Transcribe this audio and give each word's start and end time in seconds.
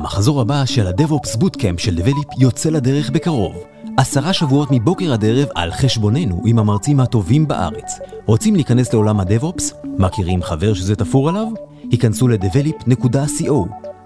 המחזור 0.00 0.40
הבא 0.40 0.64
של 0.64 0.86
ה-DevOps 0.86 1.36
Bootcamp 1.36 1.78
של 1.78 1.98
Develop 1.98 2.34
יוצא 2.38 2.70
לדרך 2.70 3.10
בקרוב. 3.10 3.64
עשרה 3.96 4.32
שבועות 4.32 4.68
מבוקר 4.70 5.12
עד 5.12 5.24
ערב 5.24 5.48
על 5.54 5.72
חשבוננו 5.72 6.42
עם 6.46 6.58
המרצים 6.58 7.00
הטובים 7.00 7.48
בארץ. 7.48 7.98
רוצים 8.26 8.54
להיכנס 8.54 8.92
לעולם 8.92 9.20
ה-DevOps? 9.20 9.74
מכירים 9.98 10.42
חבר 10.42 10.74
שזה 10.74 10.96
תפור 10.96 11.28
עליו? 11.28 11.46
היכנסו 11.90 12.28
ל-develop.co. 12.28 13.52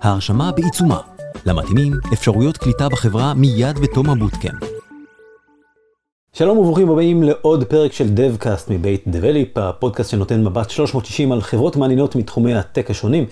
ההרשמה 0.02 0.52
בעיצומה. 0.52 1.00
למתאימים, 1.46 1.92
אפשרויות 2.12 2.56
קליטה 2.56 2.88
בחברה 2.88 3.34
מיד 3.34 3.78
בתום 3.78 4.10
הבוטקאמפ. 4.10 4.62
שלום 6.32 6.58
וברוכים 6.58 6.90
הבאים 6.90 7.22
לעוד 7.22 7.64
פרק 7.64 7.92
של 7.92 8.08
DevCast 8.16 8.70
מבית 8.70 9.04
Develop, 9.06 9.60
הפודקאסט 9.60 10.10
שנותן 10.10 10.44
מבט 10.44 10.70
360 10.70 11.32
על 11.32 11.40
חברות 11.40 11.76
מעניינות 11.76 12.16
מתחומי 12.16 12.54
הטק 12.54 12.90
השונים. 12.90 13.26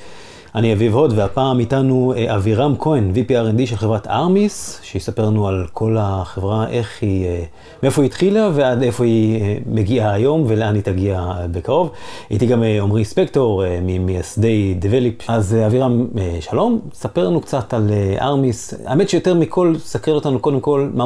אני 0.54 0.72
אביב 0.72 0.94
הוד, 0.94 1.12
והפעם 1.16 1.58
איתנו 1.60 2.12
אה, 2.16 2.36
אבירם 2.36 2.74
כהן, 2.78 3.12
VP 3.14 3.30
R&D 3.30 3.66
של 3.66 3.76
חברת 3.76 4.06
ארמיס, 4.06 4.80
שיספר 4.82 5.26
לנו 5.26 5.48
על 5.48 5.66
כל 5.72 5.96
החברה, 6.00 6.68
איך 6.68 7.02
היא, 7.02 7.26
אה, 7.26 7.44
מאיפה 7.82 8.02
היא 8.02 8.06
התחילה 8.06 8.50
ועד 8.54 8.82
איפה 8.82 9.04
היא 9.04 9.42
אה, 9.42 9.56
מגיעה 9.66 10.12
היום 10.12 10.44
ולאן 10.48 10.74
היא 10.74 10.82
תגיע 10.82 11.32
בקרוב. 11.50 11.90
איתי 12.30 12.46
גם 12.46 12.62
עמרי 12.62 13.04
ספקטור, 13.04 13.64
ממייסדי 13.82 14.74
Develop. 14.82 15.24
אז 15.28 15.56
אבירם, 15.66 16.06
שלום, 16.40 16.80
ספר 16.94 17.28
לנו 17.28 17.40
קצת 17.40 17.74
על 17.74 17.90
ארמיס. 18.20 18.74
האמת 18.84 19.08
שיותר 19.08 19.34
מכל, 19.34 19.74
סקר 19.78 20.12
אותנו 20.12 20.38
קודם 20.38 20.60
כל, 20.60 20.90
מה, 20.94 21.04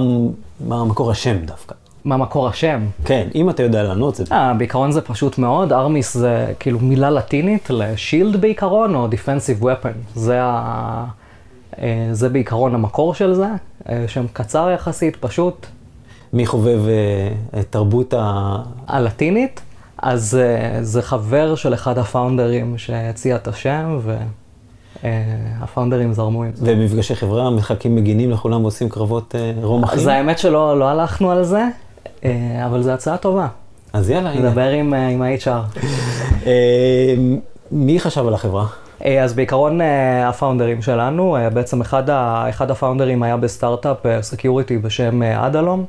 מה 0.66 0.84
מקור 0.84 1.10
השם 1.10 1.37
דווקא. 1.45 1.85
מה 2.06 2.16
מקור 2.16 2.48
השם. 2.48 2.80
כן, 3.05 3.28
אם 3.34 3.51
אתה 3.51 3.62
יודע 3.62 3.83
לענות 3.83 4.15
זה... 4.15 4.24
אה, 4.33 4.55
בעיקרון 4.55 4.92
זה 4.92 5.01
פשוט 5.01 5.38
מאוד, 5.38 5.73
ארמיס 5.73 6.15
זה 6.15 6.52
כאילו 6.59 6.79
מילה 6.79 7.10
לטינית 7.10 7.70
לשילד 7.70 8.41
בעיקרון, 8.41 8.95
או 8.95 9.06
דיפנסיב 9.09 9.65
ופן. 9.65 9.92
זה, 10.15 10.38
ה... 10.42 11.05
אה, 11.79 12.09
זה 12.12 12.29
בעיקרון 12.29 12.74
המקור 12.74 13.15
של 13.15 13.34
זה, 13.34 13.48
אה, 13.88 14.05
שם 14.09 14.27
קצר 14.32 14.70
יחסית, 14.74 15.16
פשוט. 15.16 15.66
מי 16.32 16.46
חובב 16.46 16.80
את 17.60 17.66
תרבות 17.71 18.15
ה... 18.15 18.57
הלטינית? 18.87 19.60
אז 19.99 20.38
זה 20.80 21.02
חבר 21.02 21.54
של 21.54 21.74
אחד 21.74 21.99
הפאונדרים 21.99 22.79
שהציע 22.79 23.37
את 23.37 23.49
השם, 23.49 23.99
ו... 24.02 24.16
הפאונדרים 25.60 26.12
זרמו 26.12 26.43
עם 26.43 26.51
זה. 26.54 26.73
ומפגשי 26.73 27.15
חברה, 27.15 27.51
משחקים 27.51 27.96
מגינים 27.96 28.30
לכולם 28.30 28.62
ועושים 28.62 28.88
קרבות 28.88 29.34
רומחים? 29.62 29.99
אז 29.99 30.07
האמת 30.07 30.38
שלא 30.38 30.79
לא 30.79 30.88
הלכנו 30.88 31.30
על 31.30 31.45
זה, 31.45 31.65
אבל 32.66 32.82
זו 32.82 32.91
הצעה 32.91 33.16
טובה. 33.16 33.46
אז 33.93 34.10
יאללה, 34.10 34.30
הנה. 34.30 34.49
נדבר 34.49 34.69
עם, 34.69 34.95
אה, 34.95 35.09
עם 35.09 35.23
ה-HR. 35.23 35.79
אה, 36.46 37.15
מי 37.71 38.01
חשב 38.01 38.27
על 38.27 38.35
החברה? 38.35 38.66
אז 39.23 39.35
בעיקרון 39.35 39.80
ה 40.24 40.30
founderים 40.30 40.82
שלנו, 40.83 41.37
בעצם 41.52 41.80
אחד, 41.80 42.10
ה, 42.10 42.46
אחד 42.49 42.71
ה 42.71 42.76
founderים 42.76 43.23
היה 43.23 43.37
בסטארט-אפ 43.37 43.96
security 44.21 44.79
בשם 44.79 45.23
אדלום, 45.23 45.85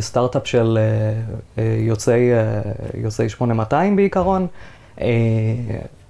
סטארט-אפ 0.00 0.46
של 0.46 0.78
יוצאי, 1.78 2.30
יוצאי 2.94 3.28
8200 3.28 3.96
בעיקרון. 3.96 4.46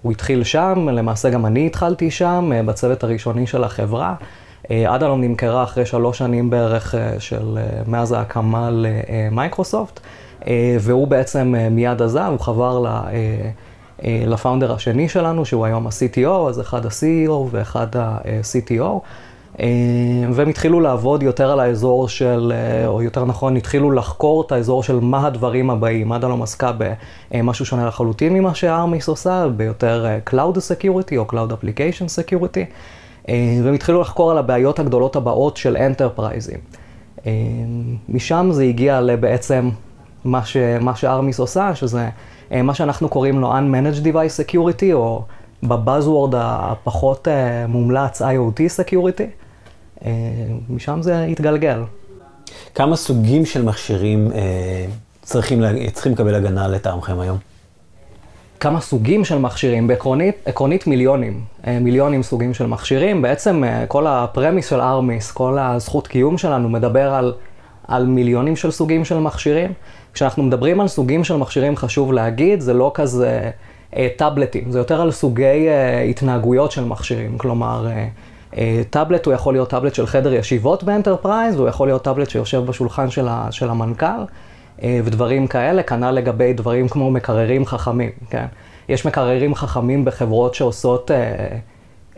הוא 0.02 0.12
התחיל 0.12 0.44
שם, 0.44 0.88
למעשה 0.88 1.30
גם 1.30 1.46
אני 1.46 1.66
התחלתי 1.66 2.10
שם, 2.10 2.50
בצוות 2.66 3.04
הראשוני 3.04 3.46
של 3.46 3.64
החברה. 3.64 4.14
אדלום 4.70 5.20
נמכרה 5.20 5.62
אחרי 5.62 5.86
שלוש 5.86 6.18
שנים 6.18 6.50
בערך 6.50 6.94
אה, 6.94 7.20
של, 7.20 7.58
אה, 7.58 7.82
מאז 7.86 8.12
ההקמה 8.12 8.70
למייקרוסופט, 8.72 10.00
אה, 10.46 10.76
והוא 10.80 11.08
בעצם 11.08 11.54
מיד 11.70 12.02
עזב, 12.02 12.28
הוא 12.30 12.40
חבר 12.40 12.84
לפאונדר 14.02 14.72
השני 14.72 15.08
שלנו, 15.08 15.44
שהוא 15.44 15.64
היום 15.66 15.86
ה-CTO, 15.86 16.48
אז 16.48 16.60
אחד 16.60 16.86
ה-CEO 16.86 17.32
ואחד 17.50 17.96
ה-CTO. 17.96 19.00
והם 20.32 20.48
התחילו 20.48 20.80
לעבוד 20.80 21.22
יותר 21.22 21.50
על 21.50 21.60
האזור 21.60 22.08
של, 22.08 22.52
או 22.86 23.02
יותר 23.02 23.24
נכון, 23.24 23.56
התחילו 23.56 23.90
לחקור 23.90 24.42
את 24.46 24.52
האזור 24.52 24.82
של 24.82 24.98
מה 25.00 25.26
הדברים 25.26 25.70
הבאים. 25.70 26.12
אדלום 26.12 26.42
עסקה 26.42 26.72
במשהו 27.30 27.66
שונה 27.66 27.86
לחלוטין 27.86 28.32
ממה 28.32 28.54
שארמיס 28.54 29.08
עושה, 29.08 29.46
ביותר 29.56 30.06
Cloud 30.30 30.56
Security 30.56 31.16
או 31.16 31.26
Cloud 31.30 31.52
Application 31.52 32.30
Security. 32.30 32.66
אה, 33.28 33.58
והם 33.64 33.74
התחילו 33.74 34.00
לחקור 34.00 34.30
על 34.30 34.38
הבעיות 34.38 34.78
הגדולות 34.78 35.16
הבאות 35.16 35.56
של 35.56 35.76
אנטרפרייזים. 35.76 36.58
אה, 37.26 37.32
משם 38.08 38.48
זה 38.52 38.62
הגיע 38.62 39.00
לבעצם 39.00 39.70
מה, 40.24 40.44
ש, 40.44 40.56
מה 40.80 40.96
שארמיס 40.96 41.38
עושה, 41.38 41.74
שזה 41.74 42.08
אה, 42.52 42.62
מה 42.62 42.74
שאנחנו 42.74 43.08
קוראים 43.08 43.40
לו 43.40 43.52
Unmanaged 43.52 44.04
Device 44.04 44.46
Security, 44.46 44.92
או 44.92 45.24
בבאזוורד 45.62 46.34
הפחות 46.36 47.28
מומלץ 47.68 48.22
IoT 48.22 48.60
Security. 48.78 49.22
משם 50.68 51.02
זה 51.02 51.24
התגלגל. 51.24 51.82
כמה 52.74 52.96
סוגים 52.96 53.46
של 53.46 53.62
מכשירים 53.62 54.30
צריכים, 55.22 55.62
צריכים 55.92 56.12
לקבל 56.12 56.34
הגנה 56.34 56.68
לטעמכם 56.68 57.20
היום? 57.20 57.53
כמה 58.60 58.80
סוגים 58.80 59.24
של 59.24 59.38
מכשירים, 59.38 59.86
בעקרונית 59.86 60.34
עקרונית 60.44 60.86
מיליונים, 60.86 61.40
אה, 61.66 61.78
מיליונים 61.78 62.22
סוגים 62.22 62.54
של 62.54 62.66
מכשירים. 62.66 63.22
בעצם 63.22 63.64
אה, 63.64 63.86
כל 63.86 64.06
הפרמיס 64.06 64.70
של 64.70 64.80
ארמיס, 64.80 65.30
כל 65.30 65.58
הזכות 65.58 66.08
קיום 66.08 66.38
שלנו 66.38 66.68
מדבר 66.68 67.14
על, 67.14 67.32
על 67.88 68.06
מיליונים 68.06 68.56
של 68.56 68.70
סוגים 68.70 69.04
של 69.04 69.18
מכשירים. 69.18 69.72
כשאנחנו 70.14 70.42
מדברים 70.42 70.80
על 70.80 70.88
סוגים 70.88 71.24
של 71.24 71.36
מכשירים, 71.36 71.76
חשוב 71.76 72.12
להגיד, 72.12 72.60
זה 72.60 72.74
לא 72.74 72.90
כזה 72.94 73.50
אה, 73.96 74.08
טאבלטים, 74.16 74.70
זה 74.70 74.78
יותר 74.78 75.00
על 75.00 75.10
סוגי 75.10 75.68
אה, 75.68 76.00
התנהגויות 76.00 76.72
של 76.72 76.84
מכשירים. 76.84 77.38
כלומר, 77.38 77.86
אה, 77.86 78.08
אה, 78.56 78.82
טאבלט 78.90 79.26
הוא 79.26 79.34
יכול 79.34 79.54
להיות 79.54 79.70
טאבלט 79.70 79.94
של 79.94 80.06
חדר 80.06 80.34
ישיבות 80.34 80.84
ב 80.84 80.90
enterprise, 80.90 81.56
והוא 81.56 81.68
יכול 81.68 81.88
להיות 81.88 82.04
טאבלט 82.04 82.30
שיושב 82.30 82.64
בשולחן 82.66 83.10
של, 83.10 83.28
ה, 83.28 83.48
של 83.50 83.70
המנכ"ל. 83.70 84.24
אה, 84.82 85.00
ודברים 85.04 85.46
כאלה, 85.46 85.82
כנ"ל 85.82 86.10
לגבי 86.10 86.52
דברים 86.52 86.88
כמו 86.88 87.10
מקררים 87.10 87.66
חכמים, 87.66 88.10
כן? 88.30 88.46
יש 88.88 89.06
מקררים 89.06 89.54
חכמים 89.54 90.04
בחברות 90.04 90.54
שעושות, 90.54 91.10
אה, 91.10 91.16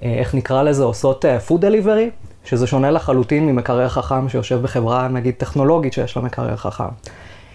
אה, 0.02 0.14
איך 0.18 0.34
נקרא 0.34 0.62
לזה, 0.62 0.84
עושות 0.84 1.24
food 1.48 1.60
delivery, 1.60 2.26
שזה 2.44 2.66
שונה 2.66 2.90
לחלוטין 2.90 3.46
ממקרר 3.46 3.88
חכם 3.88 4.28
שיושב 4.28 4.62
בחברה, 4.62 5.08
נגיד, 5.08 5.34
טכנולוגית 5.34 5.92
שיש 5.92 6.16
לה 6.16 6.22
מקרר 6.22 6.56
חכם. 6.56 6.84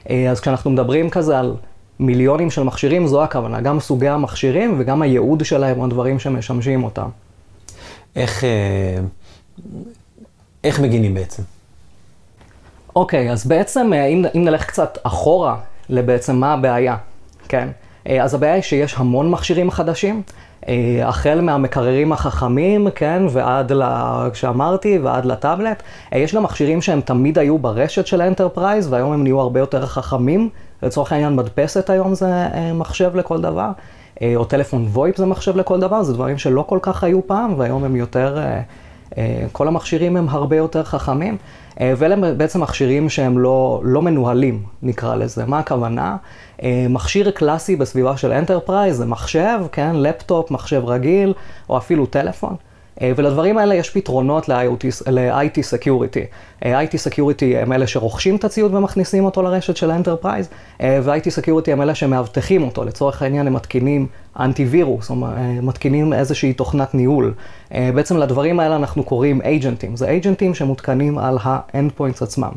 אז 0.09 0.39
כשאנחנו 0.39 0.71
מדברים 0.71 1.09
כזה 1.09 1.39
על 1.39 1.55
מיליונים 1.99 2.49
של 2.49 2.63
מכשירים, 2.63 3.07
זו 3.07 3.23
הכוונה, 3.23 3.61
גם 3.61 3.79
סוגי 3.79 4.07
המכשירים 4.07 4.75
וגם 4.79 5.01
הייעוד 5.01 5.45
שלהם 5.45 5.79
או 5.79 5.85
הדברים 5.85 6.19
שמשמשים 6.19 6.83
אותם. 6.83 7.09
איך, 8.15 8.43
איך 10.63 10.79
מגינים 10.79 11.13
בעצם? 11.13 11.43
אוקיי, 12.95 13.29
okay, 13.29 13.31
אז 13.31 13.45
בעצם 13.45 13.93
אה, 13.93 14.05
אם, 14.05 14.25
אם 14.35 14.43
נלך 14.43 14.65
קצת 14.65 14.97
אחורה 15.03 15.55
לבעצם 15.89 16.35
מה 16.35 16.53
הבעיה, 16.53 16.95
כן? 17.47 17.67
אה, 18.07 18.23
אז 18.23 18.33
הבעיה 18.33 18.53
היא 18.53 18.61
שיש 18.61 18.95
המון 18.97 19.31
מכשירים 19.31 19.71
חדשים, 19.71 20.21
אה, 20.67 21.01
החל 21.03 21.41
מהמקררים 21.41 22.11
החכמים, 22.13 22.87
כן, 22.95 23.23
ועד, 23.29 23.71
ל... 23.71 23.83
כשאמרתי, 24.33 24.97
ועד 24.97 25.25
לטאבלט. 25.25 25.83
יש 26.11 26.35
גם 26.35 26.43
מכשירים 26.43 26.81
שהם 26.81 27.01
תמיד 27.01 27.39
היו 27.39 27.57
ברשת 27.57 28.07
של 28.07 28.21
ה 28.21 28.27
enterprise, 28.27 28.93
והיום 28.93 29.13
הם 29.13 29.23
נהיו 29.23 29.39
הרבה 29.39 29.59
יותר 29.59 29.85
חכמים. 29.85 30.49
לצורך 30.83 31.11
העניין, 31.11 31.35
מדפסת 31.35 31.89
היום 31.89 32.15
זה 32.15 32.47
מחשב 32.73 33.15
לכל 33.15 33.41
דבר, 33.41 33.71
או 34.35 34.45
טלפון 34.45 34.85
VoIP 34.93 35.17
זה 35.17 35.25
מחשב 35.25 35.57
לכל 35.57 35.79
דבר, 35.79 36.03
זה 36.03 36.13
דברים 36.13 36.37
שלא 36.37 36.61
כל 36.67 36.79
כך 36.81 37.03
היו 37.03 37.27
פעם, 37.27 37.53
והיום 37.57 37.83
הם 37.83 37.95
יותר, 37.95 38.37
כל 39.51 39.67
המכשירים 39.67 40.17
הם 40.17 40.29
הרבה 40.29 40.55
יותר 40.55 40.83
חכמים. 40.83 41.37
אה, 41.81 41.93
ואלה 41.97 42.33
בעצם 42.33 42.61
מכשירים 42.61 43.09
שהם 43.09 43.39
לא, 43.39 43.81
לא 43.83 44.01
מנוהלים, 44.01 44.63
נקרא 44.81 45.15
לזה. 45.15 45.45
מה 45.45 45.59
הכוונה? 45.59 46.17
אה, 46.63 46.85
מכשיר 46.89 47.31
קלאסי 47.31 47.75
בסביבה 47.75 48.17
של 48.17 48.31
enterprise 48.31 48.97
זה 48.97 49.05
מחשב, 49.05 49.59
כן, 49.71 49.95
לפטופ, 49.95 50.51
מחשב 50.51 50.81
רגיל, 50.85 51.33
או 51.69 51.77
אפילו 51.77 52.05
טלפון. 52.05 52.55
אה, 53.01 53.11
ולדברים 53.15 53.57
האלה 53.57 53.75
יש 53.75 53.89
פתרונות 53.89 54.49
ל-IT 54.49 55.57
Security. 55.59 56.63
IT 56.63 57.09
Security 57.09 57.57
הם 57.57 57.73
אלה 57.73 57.87
שרוכשים 57.87 58.35
את 58.35 58.43
הציוד 58.43 58.73
ומכניסים 58.75 59.25
אותו 59.25 59.41
לרשת 59.41 59.77
של 59.77 59.91
ה 59.91 59.96
enterprise, 59.96 60.49
ו-IT 60.81 61.41
Security 61.41 61.71
הם 61.71 61.81
אלה 61.81 61.95
שמאבטחים 61.95 62.63
אותו. 62.63 62.83
לצורך 62.83 63.21
העניין 63.21 63.47
הם 63.47 63.53
מתקינים 63.53 64.07
אנטיווירוס, 64.39 65.09
או 65.09 65.15
מתקינים 65.61 66.13
איזושהי 66.13 66.53
תוכנת 66.53 66.95
ניהול. 66.95 67.33
בעצם 67.71 68.17
לדברים 68.17 68.59
האלה 68.59 68.75
אנחנו 68.75 69.03
קוראים 69.03 69.41
agentים. 69.41 69.95
זה 69.95 70.07
agentים 70.07 70.53
שמותקנים 70.53 71.17
על 71.17 71.37
ה-endpoints 71.43 72.23
עצמם. 72.23 72.51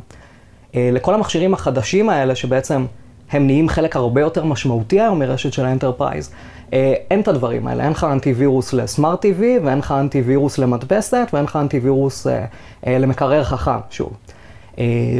לכל 0.74 1.14
המכשירים 1.14 1.54
החדשים 1.54 2.08
האלה, 2.08 2.34
שבעצם 2.34 2.84
הם 3.30 3.46
נהיים 3.46 3.68
חלק 3.68 3.96
הרבה 3.96 4.20
יותר 4.20 4.44
משמעותי 4.44 5.00
היום 5.00 5.18
מרשת 5.18 5.52
של 5.52 5.64
ה 5.64 5.70
enterprise, 5.70 6.30
אה, 6.72 6.94
אין 7.10 7.20
את 7.20 7.28
הדברים 7.28 7.66
האלה, 7.66 7.84
אין 7.84 7.92
לך 7.92 8.04
אנטיווירוס 8.04 8.72
לסמארט 8.72 9.24
TV 9.24 9.42
ואין 9.64 9.78
לך 9.78 9.92
אנטיווירוס 9.92 10.58
למדפסת 10.58 11.28
ואין 11.32 11.44
לך 11.44 11.56
אנטיווירוס 11.56 12.26
אה, 12.26 12.44
אה, 12.86 12.98
למקרר 12.98 13.44
חכם, 13.44 13.78
שוב. 13.90 14.12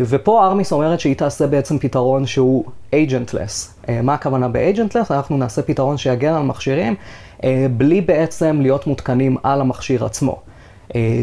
ופה 0.06 0.46
ארמיס 0.46 0.72
אומרת 0.72 1.00
שהיא 1.00 1.16
תעשה 1.16 1.46
בעצם 1.46 1.78
פתרון 1.78 2.26
שהוא 2.26 2.64
agentless. 2.92 3.90
מה 4.02 4.14
הכוונה 4.14 4.48
ב-agentless? 4.48 5.06
אנחנו 5.10 5.36
נעשה 5.36 5.62
פתרון 5.62 5.96
שיגן 5.96 6.34
על 6.34 6.42
מכשירים 6.42 6.94
בלי 7.76 8.00
בעצם 8.00 8.58
להיות 8.60 8.86
מותקנים 8.86 9.36
על 9.42 9.60
המכשיר 9.60 10.04
עצמו. 10.04 10.40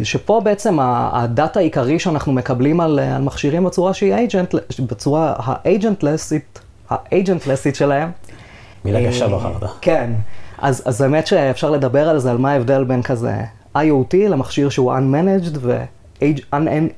שפה 0.03 0.41
בעצם 0.43 0.77
הדאטה 0.81 1.59
העיקרי 1.59 1.99
שאנחנו 1.99 2.33
מקבלים 2.33 2.79
על, 2.81 2.99
על 2.99 3.21
מכשירים 3.21 3.63
בצורה 3.63 3.93
שהיא 3.93 4.13
agent, 4.15 4.81
בצורה 4.89 5.33
האג'נטלסית, 5.37 6.59
ה 6.91 6.98
agentlessית 6.98 7.75
שלהם. 7.75 8.11
מילה 8.85 9.09
קשה 9.09 9.27
בחרת. 9.27 9.69
כן, 9.81 10.11
אז, 10.57 10.83
אז 10.85 11.01
באמת 11.01 11.27
שאפשר 11.27 11.69
לדבר 11.69 12.09
על 12.09 12.19
זה, 12.19 12.31
על 12.31 12.37
מה 12.37 12.51
ההבדל 12.51 12.83
בין 12.83 13.01
כזה 13.01 13.33
IoT 13.75 14.15
למכשיר 14.29 14.69
שהוא 14.69 14.93
unmanaged 14.93 15.57
ו... 15.61 15.83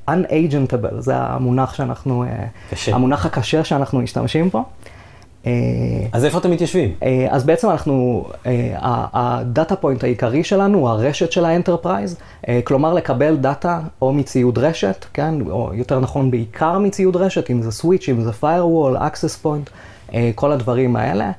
unagentable, 0.10 1.00
זה 1.00 1.16
המונח 1.16 1.74
שאנחנו, 1.74 2.25
קשה. 2.69 2.95
המונח 2.95 3.25
הקשה 3.25 3.63
שאנחנו 3.63 4.00
משתמשים 4.01 4.50
פה. 4.50 4.63
אז 6.12 6.25
איפה 6.25 6.38
אתם 6.38 6.51
מתיישבים? 6.51 6.94
אז 7.30 7.44
בעצם 7.44 7.69
אנחנו, 7.69 8.25
ה 9.13 9.26
data 9.26 9.75
point 9.75 10.04
העיקרי 10.04 10.44
שלנו 10.44 10.78
הוא 10.78 10.90
הרשת 10.90 11.31
של 11.31 11.45
ה 11.45 11.51
enterprise, 11.51 12.18
כלומר 12.63 12.94
לקבל 12.94 13.36
data 13.36 13.80
או 14.01 14.13
מציוד 14.13 14.57
רשת, 14.57 15.06
כן, 15.13 15.36
או 15.50 15.72
יותר 15.74 16.00
נכון 16.00 16.31
בעיקר 16.31 16.80
מציוד 16.80 17.16
רשת, 17.16 17.51
אם 17.51 17.62
זה 17.62 17.72
switch, 17.72 18.10
אם 18.10 18.22
זה 18.22 18.31
firewall, 18.42 18.98
access 18.98 19.45
point, 19.45 19.69
כל 20.36 20.51
הדברים 20.51 20.95
האלה. 20.95 21.31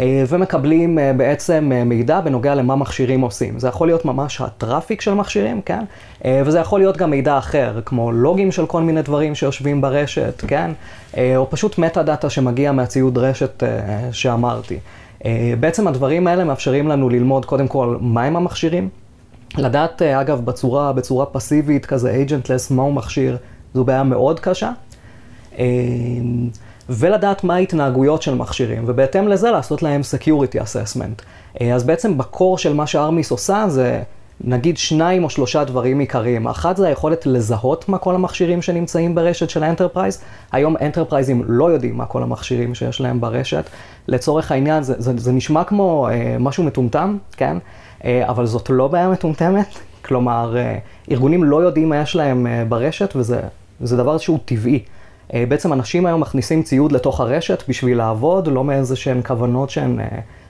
ומקבלים 0.00 0.98
בעצם 1.16 1.72
מידע 1.86 2.20
בנוגע 2.20 2.54
למה 2.54 2.76
מכשירים 2.76 3.20
עושים. 3.20 3.58
זה 3.58 3.68
יכול 3.68 3.88
להיות 3.88 4.04
ממש 4.04 4.40
הטראפיק 4.40 5.00
של 5.00 5.14
מכשירים, 5.14 5.60
כן? 5.62 5.84
וזה 6.26 6.58
יכול 6.58 6.80
להיות 6.80 6.96
גם 6.96 7.10
מידע 7.10 7.38
אחר, 7.38 7.80
כמו 7.84 8.12
לוגים 8.12 8.52
של 8.52 8.66
כל 8.66 8.82
מיני 8.82 9.02
דברים 9.02 9.34
שיושבים 9.34 9.80
ברשת, 9.80 10.42
כן? 10.48 10.70
או 11.36 11.50
פשוט 11.50 11.78
מטה 11.78 12.02
דאטה 12.02 12.30
שמגיע 12.30 12.72
מהציוד 12.72 13.18
רשת 13.18 13.62
שאמרתי. 14.12 14.78
בעצם 15.60 15.88
הדברים 15.88 16.26
האלה 16.26 16.44
מאפשרים 16.44 16.88
לנו 16.88 17.08
ללמוד 17.08 17.44
קודם 17.44 17.68
כל 17.68 17.96
מהם 18.00 18.36
המכשירים. 18.36 18.88
לדעת, 19.58 20.02
אגב, 20.02 20.44
בצורה, 20.44 20.92
בצורה 20.92 21.26
פסיבית, 21.26 21.86
כזה 21.86 22.24
agentless, 22.26 22.74
מהו 22.74 22.92
מכשיר, 22.92 23.36
זו 23.74 23.84
בעיה 23.84 24.02
מאוד 24.02 24.40
קשה. 24.40 24.70
ולדעת 26.88 27.44
מה 27.44 27.54
ההתנהגויות 27.54 28.22
של 28.22 28.34
מכשירים, 28.34 28.84
ובהתאם 28.86 29.28
לזה 29.28 29.50
לעשות 29.50 29.82
להם 29.82 30.00
Security 30.00 30.56
Assessment. 30.56 31.22
אז 31.64 31.84
בעצם 31.84 32.18
ב 32.18 32.26
core 32.26 32.58
של 32.58 32.74
מה 32.74 32.86
שארמיס 32.86 33.30
עושה 33.30 33.64
זה 33.68 34.02
נגיד 34.44 34.78
שניים 34.78 35.24
או 35.24 35.30
שלושה 35.30 35.64
דברים 35.64 35.98
עיקריים. 35.98 36.48
אחת 36.48 36.76
זה 36.76 36.88
היכולת 36.88 37.26
לזהות 37.26 37.88
מה 37.88 37.98
כל 37.98 38.14
המכשירים 38.14 38.62
שנמצאים 38.62 39.14
ברשת 39.14 39.50
של 39.50 39.62
ה 39.62 39.67
enterprise. 39.67 40.22
היום 40.52 40.76
enterpriseים 40.80 41.42
לא 41.46 41.70
יודעים 41.72 41.96
מה 41.96 42.06
כל 42.06 42.22
המכשירים 42.22 42.74
שיש 42.74 43.00
להם 43.00 43.20
ברשת. 43.20 43.64
לצורך 44.08 44.52
העניין 44.52 44.82
זה, 44.82 44.94
זה, 44.98 45.12
זה 45.16 45.32
נשמע 45.32 45.64
כמו 45.64 46.08
אה, 46.08 46.36
משהו 46.40 46.64
מטומטם, 46.64 47.18
כן? 47.36 47.56
אה, 48.04 48.28
אבל 48.28 48.46
זאת 48.46 48.70
לא 48.70 48.88
בעיה 48.88 49.08
מטומטמת. 49.08 49.66
כלומר, 50.06 50.56
אה, 50.56 50.78
ארגונים 51.10 51.44
לא 51.44 51.62
יודעים 51.62 51.88
מה 51.88 51.96
יש 51.96 52.16
להם 52.16 52.46
אה, 52.46 52.64
ברשת 52.68 53.16
וזה 53.16 53.96
דבר 53.96 54.18
שהוא 54.18 54.38
טבעי. 54.44 54.82
בעצם 55.32 55.72
אנשים 55.72 56.06
היום 56.06 56.20
מכניסים 56.20 56.62
ציוד 56.62 56.92
לתוך 56.92 57.20
הרשת 57.20 57.62
בשביל 57.68 57.98
לעבוד, 57.98 58.48
לא 58.48 58.64
מאיזה 58.64 58.96
שהן 58.96 59.20
כוונות 59.22 59.70
שהן 59.70 60.00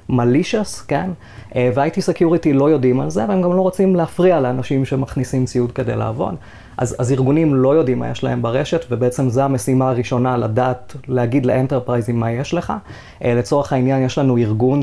מלישס, 0.09 0.81
כן? 0.81 1.11
ו-IT 1.57 1.95
Security 1.97 2.49
לא 2.55 2.71
יודעים 2.71 3.01
על 3.01 3.11
זה, 3.11 3.25
והם 3.29 3.43
גם 3.43 3.53
לא 3.53 3.63
רוצים 3.63 3.97
להפריע 3.97 4.41
לאנשים 4.41 4.85
שמכניסים 4.85 5.45
ציוד 5.45 5.73
כדי 5.73 5.97
לעבוד. 5.97 6.35
אז, 6.77 6.97
אז 6.99 7.13
ארגונים 7.13 7.55
לא 7.55 7.75
יודעים 7.75 7.99
מה 7.99 8.11
יש 8.11 8.25
להם 8.25 8.43
ברשת, 8.43 8.85
ובעצם 8.91 9.31
זו 9.31 9.43
המשימה 9.43 9.89
הראשונה, 9.89 10.37
לדעת, 10.37 10.97
להגיד 11.09 11.47
לאנטרפרייזים 11.47 12.21
מה 12.21 12.31
יש 12.31 12.55
לך. 12.55 12.73
לצורך 13.21 13.73
העניין, 13.73 14.03
יש 14.03 14.19
לנו 14.19 14.37
ארגון, 14.37 14.81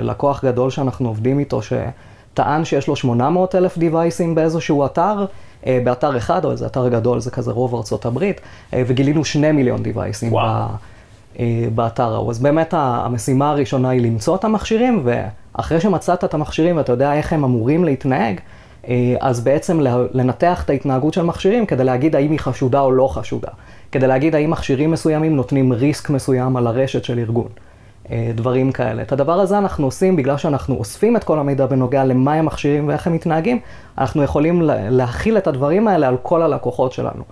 לקוח 0.00 0.44
גדול 0.44 0.70
שאנחנו 0.70 1.08
עובדים 1.08 1.38
איתו, 1.38 1.60
שטען 1.62 2.64
שיש 2.64 2.88
לו 2.88 2.96
800 2.96 3.54
אלף 3.54 3.78
דיווייסים 3.78 4.34
באיזשהו 4.34 4.84
אתר. 4.84 5.24
באתר 5.66 6.16
אחד, 6.16 6.44
או 6.44 6.50
איזה 6.50 6.66
אתר 6.66 6.88
גדול, 6.88 7.20
זה 7.20 7.30
כזה 7.30 7.52
רוב 7.52 7.74
ארצות 7.74 8.06
הברית, 8.06 8.40
וגילינו 8.72 9.24
שני 9.24 9.52
מיליון 9.52 9.82
דיווייסים 9.82 10.32
באתר 11.74 12.14
ההוא. 12.14 12.30
אז 12.30 12.38
באמת 12.38 12.74
המשימה 12.76 13.50
הראשונה 13.50 13.88
היא 13.88 14.00
למצוא 14.00 14.36
את 14.36 14.44
המכשירים, 14.44 15.02
ואחרי 15.04 15.80
שמצאת 15.80 16.24
את 16.24 16.34
המכשירים 16.34 16.76
ואתה 16.76 16.92
יודע 16.92 17.14
איך 17.14 17.32
הם 17.32 17.44
אמורים 17.44 17.84
להתנהג, 17.84 18.40
אז 19.20 19.40
בעצם 19.40 19.80
לנתח 20.12 20.62
את 20.64 20.70
ההתנהגות 20.70 21.14
של 21.14 21.22
מכשירים 21.22 21.66
כדי 21.66 21.84
להגיד 21.84 22.16
האם 22.16 22.30
היא 22.30 22.38
חשודה 22.38 22.80
או 22.80 22.92
לא 22.92 23.08
חשודה. 23.08 23.48
כדי 23.92 24.06
להגיד 24.06 24.34
האם 24.34 24.50
מכשירים 24.50 24.90
מסוימים 24.90 25.36
נותנים 25.36 25.72
ריסק 25.72 26.10
מסוים 26.10 26.56
על 26.56 26.66
הרשת 26.66 27.04
של 27.04 27.18
ארגון. 27.18 27.48
דברים 28.34 28.72
כאלה. 28.72 29.02
את 29.02 29.12
הדבר 29.12 29.40
הזה 29.40 29.58
אנחנו 29.58 29.86
עושים 29.86 30.16
בגלל 30.16 30.36
שאנחנו 30.36 30.74
אוספים 30.74 31.16
את 31.16 31.24
כל 31.24 31.38
המידע 31.38 31.66
בנוגע 31.66 32.04
למה 32.04 32.34
הם 32.34 32.46
מכשירים 32.46 32.88
ואיך 32.88 33.06
הם 33.06 33.12
מתנהגים, 33.12 33.60
אנחנו 33.98 34.22
יכולים 34.22 34.62
להחיל 34.64 35.38
את 35.38 35.46
הדברים 35.46 35.88
האלה 35.88 36.08
על 36.08 36.16
כל 36.22 36.42
הלקוחות 36.42 36.92
שלנו. 36.92 37.22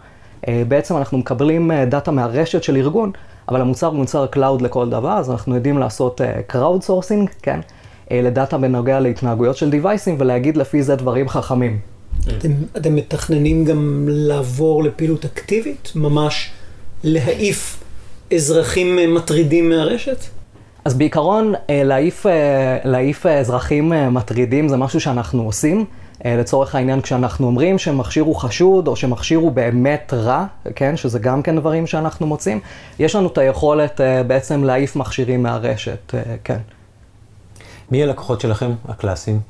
בעצם 0.68 0.96
אנחנו 0.96 1.18
מקבלים 1.18 1.70
data 1.88 2.10
מהרשת 2.10 2.62
של 2.62 2.76
ארגון, 2.76 3.12
אבל 3.48 3.60
המוצר 3.60 3.86
הוא 3.86 3.96
מוצר 3.96 4.26
cloud 4.26 4.62
לכל 4.62 4.90
דבר, 4.90 5.18
אז 5.18 5.30
אנחנו 5.30 5.54
יודעים 5.54 5.78
לעשות 5.78 6.20
crowd 6.52 6.86
sourcing, 6.86 7.28
כן? 7.42 7.60
ל 8.10 8.20
data 8.20 8.58
בנוגע 8.58 9.00
להתנהגויות 9.00 9.56
של 9.56 9.70
deviceים 9.70 10.16
ולהגיד 10.18 10.56
לפי 10.56 10.82
זה 10.82 10.96
דברים 10.96 11.28
חכמים. 11.28 11.78
אתם, 12.28 12.52
אתם 12.76 12.94
מתכננים 12.94 13.64
גם 13.64 14.04
לעבור 14.08 14.84
לפעילות 14.84 15.24
אקטיבית? 15.24 15.92
ממש 15.94 16.50
להעיף 17.04 17.82
אזרחים 18.34 19.14
מטרידים 19.14 19.68
מהרשת? 19.68 20.37
אז 20.84 20.94
בעיקרון, 20.94 21.54
להעיף, 21.68 22.26
להעיף 22.84 23.26
אזרחים 23.26 23.92
מטרידים 24.10 24.68
זה 24.68 24.76
משהו 24.76 25.00
שאנחנו 25.00 25.42
עושים. 25.42 25.84
לצורך 26.24 26.74
העניין, 26.74 27.00
כשאנחנו 27.00 27.46
אומרים 27.46 27.78
שמכשיר 27.78 28.24
הוא 28.24 28.36
חשוד, 28.36 28.88
או 28.88 28.96
שמכשיר 28.96 29.38
הוא 29.38 29.52
באמת 29.52 30.14
רע, 30.16 30.46
כן, 30.74 30.96
שזה 30.96 31.18
גם 31.18 31.42
כן 31.42 31.56
דברים 31.56 31.86
שאנחנו 31.86 32.26
מוצאים, 32.26 32.60
יש 32.98 33.16
לנו 33.16 33.28
את 33.28 33.38
היכולת 33.38 34.00
בעצם 34.26 34.64
להעיף 34.64 34.96
מכשירים 34.96 35.42
מהרשת, 35.42 36.14
כן. 36.44 36.58
מי 37.90 38.02
הלקוחות 38.02 38.40
שלכם, 38.40 38.70
הקלאסיים? 38.88 39.40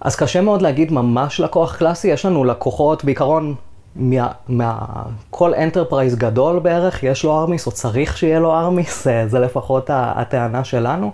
אז 0.00 0.16
קשה 0.16 0.40
מאוד 0.40 0.62
להגיד 0.62 0.92
ממש 0.92 1.40
לקוח 1.40 1.76
קלאסי, 1.76 2.08
יש 2.08 2.26
לנו 2.26 2.44
לקוחות 2.44 3.04
בעיקרון 3.04 3.54
מה, 3.96 4.82
כל 5.30 5.54
enterprise 5.54 6.14
גדול 6.14 6.58
בערך, 6.58 7.02
יש 7.02 7.24
לו 7.24 7.40
ארמיס, 7.40 7.66
או 7.66 7.72
צריך 7.72 8.18
שיהיה 8.18 8.40
לו 8.40 8.54
ארמיס, 8.54 9.06
זה 9.26 9.38
לפחות 9.38 9.90
הטענה 9.92 10.64
שלנו. 10.64 11.12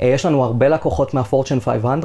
יש 0.00 0.26
לנו 0.26 0.44
הרבה 0.44 0.68
לקוחות 0.68 1.14
מה-Fortune 1.14 1.60
500, 1.64 2.04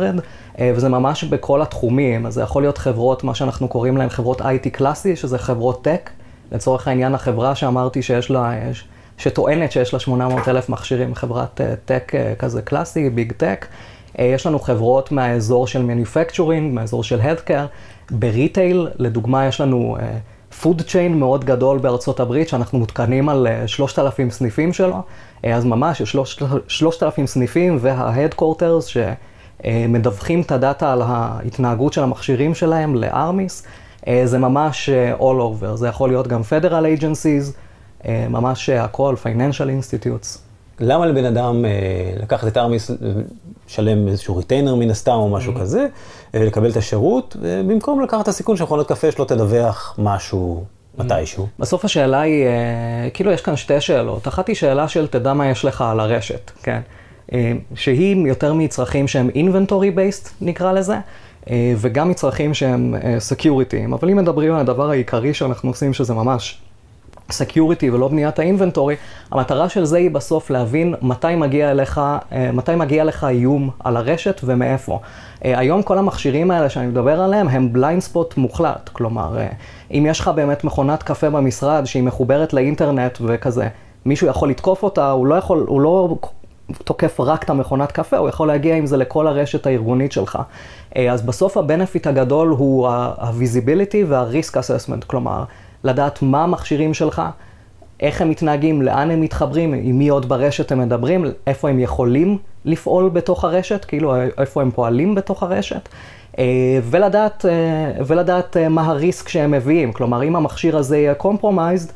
וזה 0.62 0.90
ממש 0.90 1.24
בכל 1.24 1.62
התחומים. 1.62 2.26
אז 2.26 2.34
זה 2.34 2.42
יכול 2.42 2.64
להיות 2.64 2.78
חברות, 2.78 3.24
מה 3.24 3.36
שאנחנו 3.36 3.68
קוראים 3.68 3.98
להן 3.98 4.10
חברות 4.10 4.42
IT 4.42 4.70
קלאסי, 4.72 5.16
שזה 5.16 5.38
חברות 5.38 5.84
tech. 5.84 6.10
לצורך 6.52 6.88
העניין, 6.88 7.16
החברה 7.16 7.56
שאמרתי 7.56 8.02
שיש 8.02 8.32
לה, 8.32 8.52
שטוענת 9.18 9.72
שיש 9.72 9.94
לה 9.94 10.00
800 10.00 10.48
אלף 10.48 10.70
מכשירים, 10.70 11.16
חברת 11.16 11.62
tech 11.86 12.12
כזה 12.40 12.62
קלאסי, 12.62 13.10
big 13.10 13.32
tech. 13.38 13.66
יש 14.18 14.46
לנו 14.46 14.60
חברות 14.60 15.12
מהאזור 15.12 15.68
של 15.68 15.90
Manufacturing, 15.90 16.62
מהאזור 16.72 17.04
של 17.04 17.22
Healthcare. 17.22 17.68
ב 18.12 18.21
retail, 18.21 18.88
לדוגמה, 18.98 19.46
יש 19.46 19.62
לנו 19.62 19.98
food 20.62 20.82
uh, 20.82 20.84
chain 20.84 21.20
מאוד 21.20 21.46
גדול 21.46 21.78
בארצות 21.78 22.20
הברית, 22.20 22.50
שאנחנו 22.50 22.80
מותקנים 22.80 23.30
על 23.30 23.48
uh, 23.66 23.68
3,000 23.68 24.30
סניפים 24.30 24.74
שלו, 24.74 25.02
uh, 25.42 25.48
אז 25.48 25.66
ממש 25.66 26.02
יש 26.02 26.16
3,000 26.68 27.28
סניפים 27.28 27.78
וה-Headquarters 27.82 29.00
שמדווחים 29.64 30.40
uh, 30.40 30.46
את 30.46 30.52
הדאטה 30.52 30.94
על 30.94 31.02
ההתנהגות 31.02 31.94
של 31.94 32.04
המכשירים 32.04 32.56
שלהם 32.56 32.96
ל 32.96 33.06
Armis, 33.06 33.64
uh, 34.02 34.06
זה 34.26 34.38
ממש 34.38 34.90
uh, 34.90 35.20
all 35.20 35.64
over, 35.64 35.76
זה 35.76 35.88
יכול 35.88 36.10
להיות 36.10 36.28
גם 36.28 36.42
Federal 36.42 37.00
Agencies, 37.00 37.54
uh, 38.02 38.06
ממש 38.30 38.70
uh, 38.70 38.74
הכל, 38.74 39.16
Financial 39.24 39.68
Institutes. 39.82 40.51
למה 40.82 41.06
לבן 41.06 41.26
אדם 41.26 41.66
אה, 41.66 41.72
לקחת 42.22 42.48
את 42.48 42.58
Armis, 42.58 42.92
לשלם 43.68 44.08
איזשהו 44.08 44.36
retainer 44.36 44.76
מן 44.76 44.90
הסתם 44.90 45.12
או 45.12 45.30
משהו 45.30 45.54
mm-hmm. 45.54 45.60
כזה, 45.60 45.88
אה, 46.36 46.46
לקבל 46.46 46.70
את 46.70 46.78
השירות, 46.78 47.36
אה, 47.46 47.62
במקום 47.68 48.02
לקחת 48.02 48.22
את 48.22 48.28
הסיכון 48.28 48.58
שמכונת 48.58 48.88
קפה 48.88 49.12
שלו 49.12 49.26
תדווח 49.26 49.96
משהו 49.98 50.64
mm-hmm. 50.64 51.04
מתישהו? 51.04 51.48
בסוף 51.60 51.86
השאלה 51.86 52.22
היא, 52.22 52.46
אה, 52.46 53.10
כאילו 53.14 53.32
יש 53.32 53.42
כאן 53.42 53.56
שתי 53.56 53.82
שאלות. 53.82 54.28
אחת 54.28 54.48
היא 54.48 54.56
שאלה 54.56 54.88
של 54.88 55.08
תדע 55.08 55.34
מה 55.34 55.48
יש 55.48 55.66
לך 55.66 55.82
על 55.82 56.00
הרשת, 56.00 56.52
כן? 56.64 56.82
אה, 57.34 57.52
שהיא 57.76 58.28
יותר 58.28 58.54
מצרכים 58.54 59.08
שהם 59.08 59.30
inventory 59.30 59.96
based 59.96 60.30
נקרא 60.42 60.72
לזה. 60.72 60.98
אה, 61.50 61.74
וגם 61.78 62.10
מצרכים 62.10 62.54
שהם 62.54 62.96
סקיוריטיים, 63.20 63.94
אבל 63.94 64.10
אם 64.10 64.18
מדברים 64.18 64.54
על 64.54 64.60
הדבר 64.60 64.90
העיקרי 64.90 65.34
שאנחנו 65.34 65.70
עושים, 65.70 65.94
שזה 65.94 66.14
ממש 66.14 66.62
security 67.32 67.90
ולא 67.90 68.08
בניית 68.08 68.40
ה 68.40 68.45
inventory, 68.45 68.96
המטרה 69.32 69.70
של 69.70 69.86
זה 69.86 69.98
היא 69.98 70.12
בסוף 70.12 70.50
להבין 70.50 70.96
מתי 71.02 71.36
מגיע 71.36 71.72
אליך, 71.72 72.02
מתי 72.54 72.76
מגיע 72.76 73.04
לך 73.04 73.24
איום 73.24 73.70
על 73.80 73.98
הרשת 73.98 74.42
ומאיפה. 74.44 75.00
היום 75.42 75.84
כל 75.84 75.98
המכשירים 75.98 76.52
האלה 76.52 76.70
שאני 76.70 76.88
מדבר 76.88 77.22
עליהם 77.22 77.48
הם 77.48 77.74
blind 77.74 78.02
spot 78.02 78.38
מוחלט, 78.38 78.90
כלומר, 78.94 79.38
אם 79.92 80.06
יש 80.10 80.20
לך 80.20 80.28
באמת 80.28 80.64
מכונת 80.64 81.04
קפה 81.04 81.30
במשרד 81.30 81.86
שהיא 81.86 82.04
מחוברת 82.04 82.54
לאינטרנט 82.54 83.18
וכזה, 83.22 83.68
מישהו 84.06 84.28
יכול 84.28 84.50
לתקוף 84.50 84.84
אותה, 84.84 85.12
הוא 85.12 85.28
לא 85.28 85.36
יכול, 85.36 85.66
הוא 85.68 85.82
לא 85.82 86.16
תוקף 86.84 87.20
רק 87.20 87.44
את 87.44 87.50
המכונת 87.50 87.92
קפה, 87.92 88.18
הוא 88.18 88.30
יכול 88.30 88.48
להגיע 88.48 88.76
עם 88.76 88.86
זה 88.86 88.98
לכל 88.98 89.28
הרשת 89.28 89.66
הארגונית 89.66 90.12
שלך. 90.12 90.40
אז 91.10 91.22
בסוף 91.22 91.58
הבנפיט 91.58 92.08
הגדול 92.08 92.50
הוא 92.50 92.88
ה-visibility 92.88 93.98
וה-risk 94.08 94.54
assessment, 94.54 95.06
כלומר, 95.08 95.44
לדעת 95.84 96.22
מה 96.22 96.44
המכשירים 96.44 96.94
שלך, 96.94 97.22
איך 98.00 98.22
הם 98.22 98.30
מתנהגים, 98.30 98.82
לאן 98.82 99.12
הם 99.12 99.22
מתחברים, 99.22 99.74
עם 99.74 99.98
מי 99.98 100.10
עוד 100.10 100.30
ברשת 100.30 100.72
הם 100.72 100.80
מדברים, 100.80 101.26
איפה 101.48 101.70
הם 101.70 101.80
יכולים 101.80 102.38
לפעול 102.66 103.10
בתוך 103.10 103.44
הרשת, 103.44 103.86
כאילו 103.86 104.16
איפה 104.38 104.62
הם 104.62 104.72
פועלים 104.72 105.16
בתוך 105.16 105.44
הרשת, 105.44 105.90
אה, 106.40 106.80
ולדעת, 106.84 107.46
אה, 107.46 108.04
ולדעת 108.06 108.58
אה, 108.58 108.70
מה 108.70 108.86
ה 108.86 108.95
risk 108.95 109.30
שהם 109.30 109.52
מביאים. 109.52 109.94
כלומר, 109.94 110.24
אם 110.24 110.36
המכשיר 110.36 110.78
הזה 110.78 110.98
יהיה 110.98 111.14
compromised, 111.20 111.92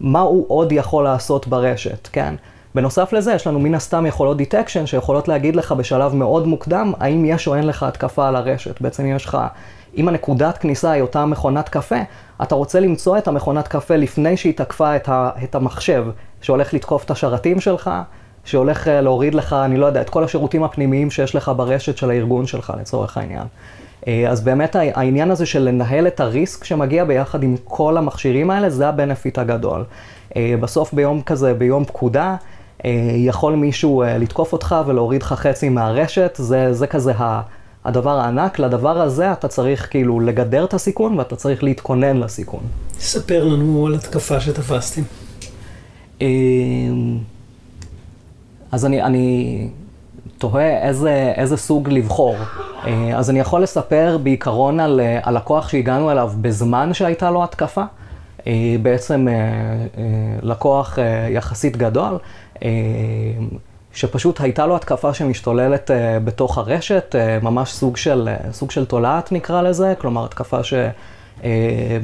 מה 0.00 0.20
הוא 0.20 0.44
עוד 0.48 0.72
יכול 0.72 1.04
לעשות 1.04 1.48
ברשת, 1.48 2.08
כן? 2.12 2.34
בנוסף 2.74 3.12
לזה, 3.12 3.32
יש 3.32 3.46
לנו 3.46 3.60
מן 3.60 3.74
הסתם 3.74 4.06
יכולות 4.06 4.36
detection 4.36 4.86
שיכולות 4.86 5.28
להגיד 5.28 5.56
לך 5.56 5.72
בשלב 5.72 6.14
מאוד 6.14 6.46
מוקדם, 6.46 6.92
האם 7.00 7.24
יש 7.24 7.48
או 7.48 7.54
אין 7.54 7.66
לך 7.66 7.82
התקפה 7.82 8.28
על 8.28 8.36
הרשת. 8.36 8.80
בעצם 8.80 9.06
יש 9.06 9.24
לך, 9.24 9.38
אם 9.96 10.08
הנקודת 10.08 10.58
כניסה 10.58 10.90
היא 10.90 11.02
אותה 11.02 11.26
מכונת 11.26 11.68
קפה, 11.68 11.98
אתה 12.42 12.54
רוצה 12.54 12.80
למצוא 12.80 13.18
את 13.18 13.28
המכונת 13.28 13.68
קפה 13.68 13.96
לפני 13.96 14.36
שהיא 14.36 14.52
תקפה 14.56 14.96
את, 14.96 15.08
ה, 15.08 15.30
את 15.44 15.54
המחשב, 15.54 16.06
שהולך 16.40 16.74
לתקוף 16.74 17.04
את 17.04 17.10
השרתים 17.10 17.60
שלך, 17.60 17.90
שהולך 18.44 18.88
אה, 18.88 19.00
להוריד 19.00 19.34
לך, 19.34 19.52
אני 19.52 19.76
לא 19.76 19.86
יודע, 19.86 20.00
את 20.00 20.10
כל 20.10 20.24
השירותים 20.24 20.64
הפנימיים 20.64 21.10
שיש 21.10 21.34
לך 21.34 21.52
ברשת 21.56 21.96
של 21.96 22.10
הארגון 22.10 22.46
שלך, 22.46 22.72
לצורך 22.80 23.16
העניין. 23.16 23.44
אה, 24.06 24.24
אז 24.28 24.40
באמת 24.40 24.76
העניין 24.76 25.30
הזה 25.30 25.46
של 25.46 25.62
לנהל 25.62 26.06
את 26.06 26.20
הריסק 26.20 26.64
שמגיע 26.64 27.04
ביחד 27.04 27.42
עם 27.42 27.56
כל 27.64 27.96
המכשירים 27.96 28.50
האלה, 28.50 28.70
זה 28.70 28.88
הבנפיט 28.88 29.38
הגדול. 29.38 29.84
אה, 30.36 30.54
בסוף 30.60 30.92
ביום 30.92 31.22
כזה, 31.22 31.54
ביום 31.54 31.84
פקודה, 31.84 32.36
יכול 33.14 33.54
מישהו 33.54 34.02
לתקוף 34.18 34.52
אותך 34.52 34.76
ולהוריד 34.86 35.22
לך 35.22 35.32
חצי 35.32 35.68
מהרשת, 35.68 36.32
זה, 36.36 36.72
זה 36.72 36.86
כזה 36.86 37.12
הדבר 37.84 38.18
הענק. 38.18 38.58
לדבר 38.58 39.00
הזה 39.00 39.32
אתה 39.32 39.48
צריך 39.48 39.90
כאילו 39.90 40.20
לגדר 40.20 40.64
את 40.64 40.74
הסיכון 40.74 41.18
ואתה 41.18 41.36
צריך 41.36 41.62
להתכונן 41.64 42.16
לסיכון. 42.16 42.60
ספר 42.98 43.44
לנו 43.44 43.86
על 43.86 43.94
התקפה 43.94 44.40
שתפסתם. 44.40 45.02
אז 48.72 48.86
אני, 48.86 49.02
אני 49.02 49.68
תוהה 50.38 50.88
איזה, 50.88 51.32
איזה 51.36 51.56
סוג 51.56 51.88
לבחור. 51.88 52.36
אה, 52.86 53.18
אז 53.18 53.30
אני 53.30 53.40
יכול 53.40 53.62
לספר 53.62 54.18
בעיקרון 54.22 54.80
על, 54.80 55.00
אה, 55.00 55.18
על 55.22 55.36
לקוח 55.36 55.68
שהגענו 55.68 56.10
אליו 56.10 56.32
בזמן 56.40 56.94
שהייתה 56.94 57.30
לו 57.30 57.44
התקפה. 57.44 57.82
אה, 58.46 58.76
בעצם 58.82 59.28
לקוח 60.42 60.98
יחסית 61.30 61.76
גדול, 61.76 62.18
שפשוט 63.94 64.40
הייתה 64.40 64.66
לו 64.66 64.76
התקפה 64.76 65.14
שמשתוללת 65.14 65.90
בתוך 66.24 66.58
הרשת, 66.58 67.14
ממש 67.42 67.72
סוג 67.72 67.96
של, 67.96 68.28
סוג 68.52 68.70
של 68.70 68.84
תולעת 68.84 69.32
נקרא 69.32 69.62
לזה, 69.62 69.94
כלומר 69.98 70.24
התקפה 70.24 70.64
ש... 70.64 70.74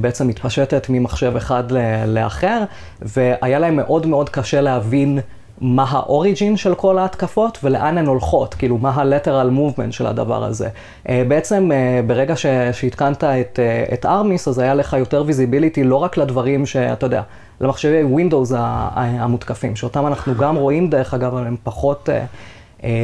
בעצם 0.01 0.29
מתפשטת 0.29 0.87
ממחשב 0.89 1.37
אחד 1.37 1.65
לאחר, 2.07 2.63
והיה 3.03 3.59
להם 3.59 3.77
מאוד 3.77 4.07
מאוד 4.07 4.29
קשה 4.29 4.61
להבין 4.61 5.19
מה 5.61 5.85
ה 5.89 5.98
origin 5.98 6.57
של 6.57 6.75
כל 6.75 6.99
ההתקפות 6.99 7.59
ולאן 7.63 7.99
הן 7.99 8.07
הולכות, 8.07 8.55
כאילו 8.55 8.79
מה 8.79 8.91
ה-lateral 8.91 9.59
movement 9.59 9.93
של 9.93 10.07
הדבר 10.07 10.45
הזה. 10.45 10.69
Uh, 10.69 11.11
בעצם 11.29 11.71
uh, 11.71 12.07
ברגע 12.07 12.35
שהתקנת 12.73 13.25
את, 13.25 13.59
uh, 13.59 13.95
את 13.95 14.07
Armis, 14.07 14.49
אז 14.49 14.59
היה 14.59 14.75
לך 14.75 14.97
יותר 14.99 15.23
visibility 15.27 15.85
לא 15.85 15.97
רק 15.97 16.17
לדברים 16.17 16.67
שאתה 16.67 17.07
יודע, 17.07 17.23
למחשבי 17.61 18.03
Windows 18.03 18.55
המותקפים, 18.55 19.77
שאותם 19.77 20.07
אנחנו 20.07 20.35
גם 20.35 20.57
רואים 20.57 20.91
דרך 20.91 21.15
אגב, 21.15 21.35
אבל 21.35 21.47
הם 21.47 21.57
פחות, 21.63 22.09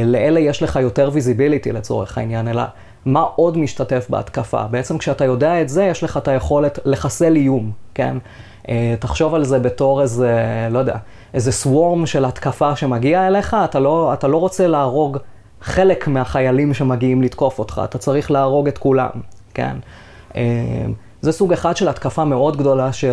לאלה 0.04 0.40
יש 0.40 0.62
לך 0.62 0.78
יותר 0.82 1.10
visibility 1.12 1.72
לצורך 1.72 2.18
העניין, 2.18 2.48
אלא 2.48 2.62
מה 3.04 3.20
עוד 3.20 3.58
משתתף 3.58 4.06
בהתקפה. 4.10 4.62
בעצם 4.70 4.98
כשאתה 4.98 5.24
יודע 5.24 5.60
את 5.62 5.68
זה, 5.68 5.84
יש 5.84 6.04
לך 6.04 6.16
את 6.16 6.28
היכולת 6.28 6.78
לחסל 6.84 7.36
איום, 7.36 7.70
כן? 7.94 8.16
Uh, 8.62 8.68
תחשוב 9.00 9.34
על 9.34 9.44
זה 9.44 9.58
בתור 9.58 10.02
איזה, 10.02 10.68
לא 10.70 10.78
יודע. 10.78 10.96
איזה 11.34 11.52
סוורם 11.52 12.06
של 12.06 12.24
התקפה 12.24 12.76
שמגיע 12.76 13.26
אליך, 13.26 13.56
אתה 13.64 13.80
לא, 13.80 14.12
אתה 14.12 14.28
לא 14.28 14.36
רוצה 14.36 14.66
להרוג 14.66 15.18
חלק 15.60 16.08
מהחיילים 16.08 16.74
שמגיעים 16.74 17.22
לתקוף 17.22 17.58
אותך, 17.58 17.80
אתה 17.84 17.98
צריך 17.98 18.30
להרוג 18.30 18.68
את 18.68 18.78
כולם, 18.78 19.10
כן? 19.54 19.76
אה, 20.36 20.42
זה 21.20 21.32
סוג 21.32 21.52
אחד 21.52 21.76
של 21.76 21.88
התקפה 21.88 22.24
מאוד 22.24 22.56
גדולה 22.56 22.92
ש... 22.92 23.04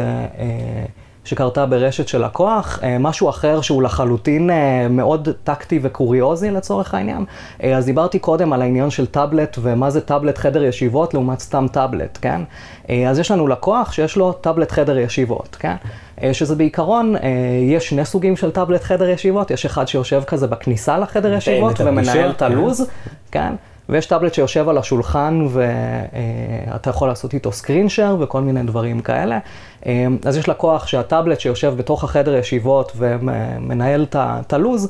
אה, 1.30 1.36
שקרתה 1.36 1.66
ברשת 1.66 2.08
של 2.08 2.26
לקוח, 2.26 2.80
אה, 2.84 2.98
משהו 3.00 3.30
אחר 3.30 3.62
שהוא 3.62 3.84
לחלוטין 3.84 4.50
מאוד 4.90 5.30
טקטי 5.44 5.80
וקוריוזי 5.82 6.52
לצורך 6.52 6.94
העניין. 6.94 7.26
אז 7.64 7.86
דיברתי 7.86 8.20
קודם 8.20 8.54
על 8.54 8.62
העניין 8.62 8.90
של 8.90 9.06
טאבלט 9.06 9.58
ומה 9.62 9.90
זה 9.90 10.02
טאבלט 10.02 10.38
חדר 10.38 10.64
ישיבות 10.64 11.14
לעומת 11.14 11.40
סתם 11.40 11.66
טאבלט, 11.72 12.18
כן? 12.22 12.42
אז 13.10 13.20
יש 13.20 13.32
לנו 13.32 13.48
לקוח 13.48 13.92
שיש 13.92 14.16
לו 14.16 14.34
טאבלט 14.34 14.72
חדר 14.72 14.98
ישיבות, 14.98 15.58
כן? 15.60 15.76
אה, 16.24 16.34
שזה 16.34 16.56
בעיקרון, 16.56 17.16
אה, 17.16 17.22
יש 17.62 17.90
שני 17.90 18.06
סוגים 18.06 18.36
של 18.36 18.52
טאבלט 18.52 18.84
חדר 18.84 19.10
ישיבות, 19.10 19.52
יש 19.52 19.66
אחד 19.66 19.88
שיושב 19.88 20.24
כזה 20.28 20.48
בכניסה 20.48 20.98
לחדר 20.98 21.34
ישיבות 21.34 21.82
ומנהל 21.82 22.32
את 22.32 22.42
הלו"ז, 22.42 22.88
כן? 23.32 23.54
ויש 23.90 24.06
טאבלט 24.06 24.34
שיושב 24.34 24.70
על 24.70 24.78
השולחן 24.78 25.48
ואתה 25.50 26.90
יכול 26.90 27.08
לעשות 27.08 27.34
איתו 27.34 27.50
screen 27.50 27.90
share 27.96 28.14
וכל 28.24 28.42
מיני 28.42 28.64
דברים 28.64 29.00
כאלה. 29.00 29.40
אה, 29.86 30.08
אז 30.26 30.38
יש 30.38 30.50
לקוח 30.50 30.88
שהטאבלט 30.88 31.40
שיושב 31.40 31.74
בתוך 31.78 32.04
החדר 32.04 32.36
ישיבות 32.36 32.92
ומנהל 32.96 34.06
את 34.16 34.54
הלו"ז, 34.54 34.90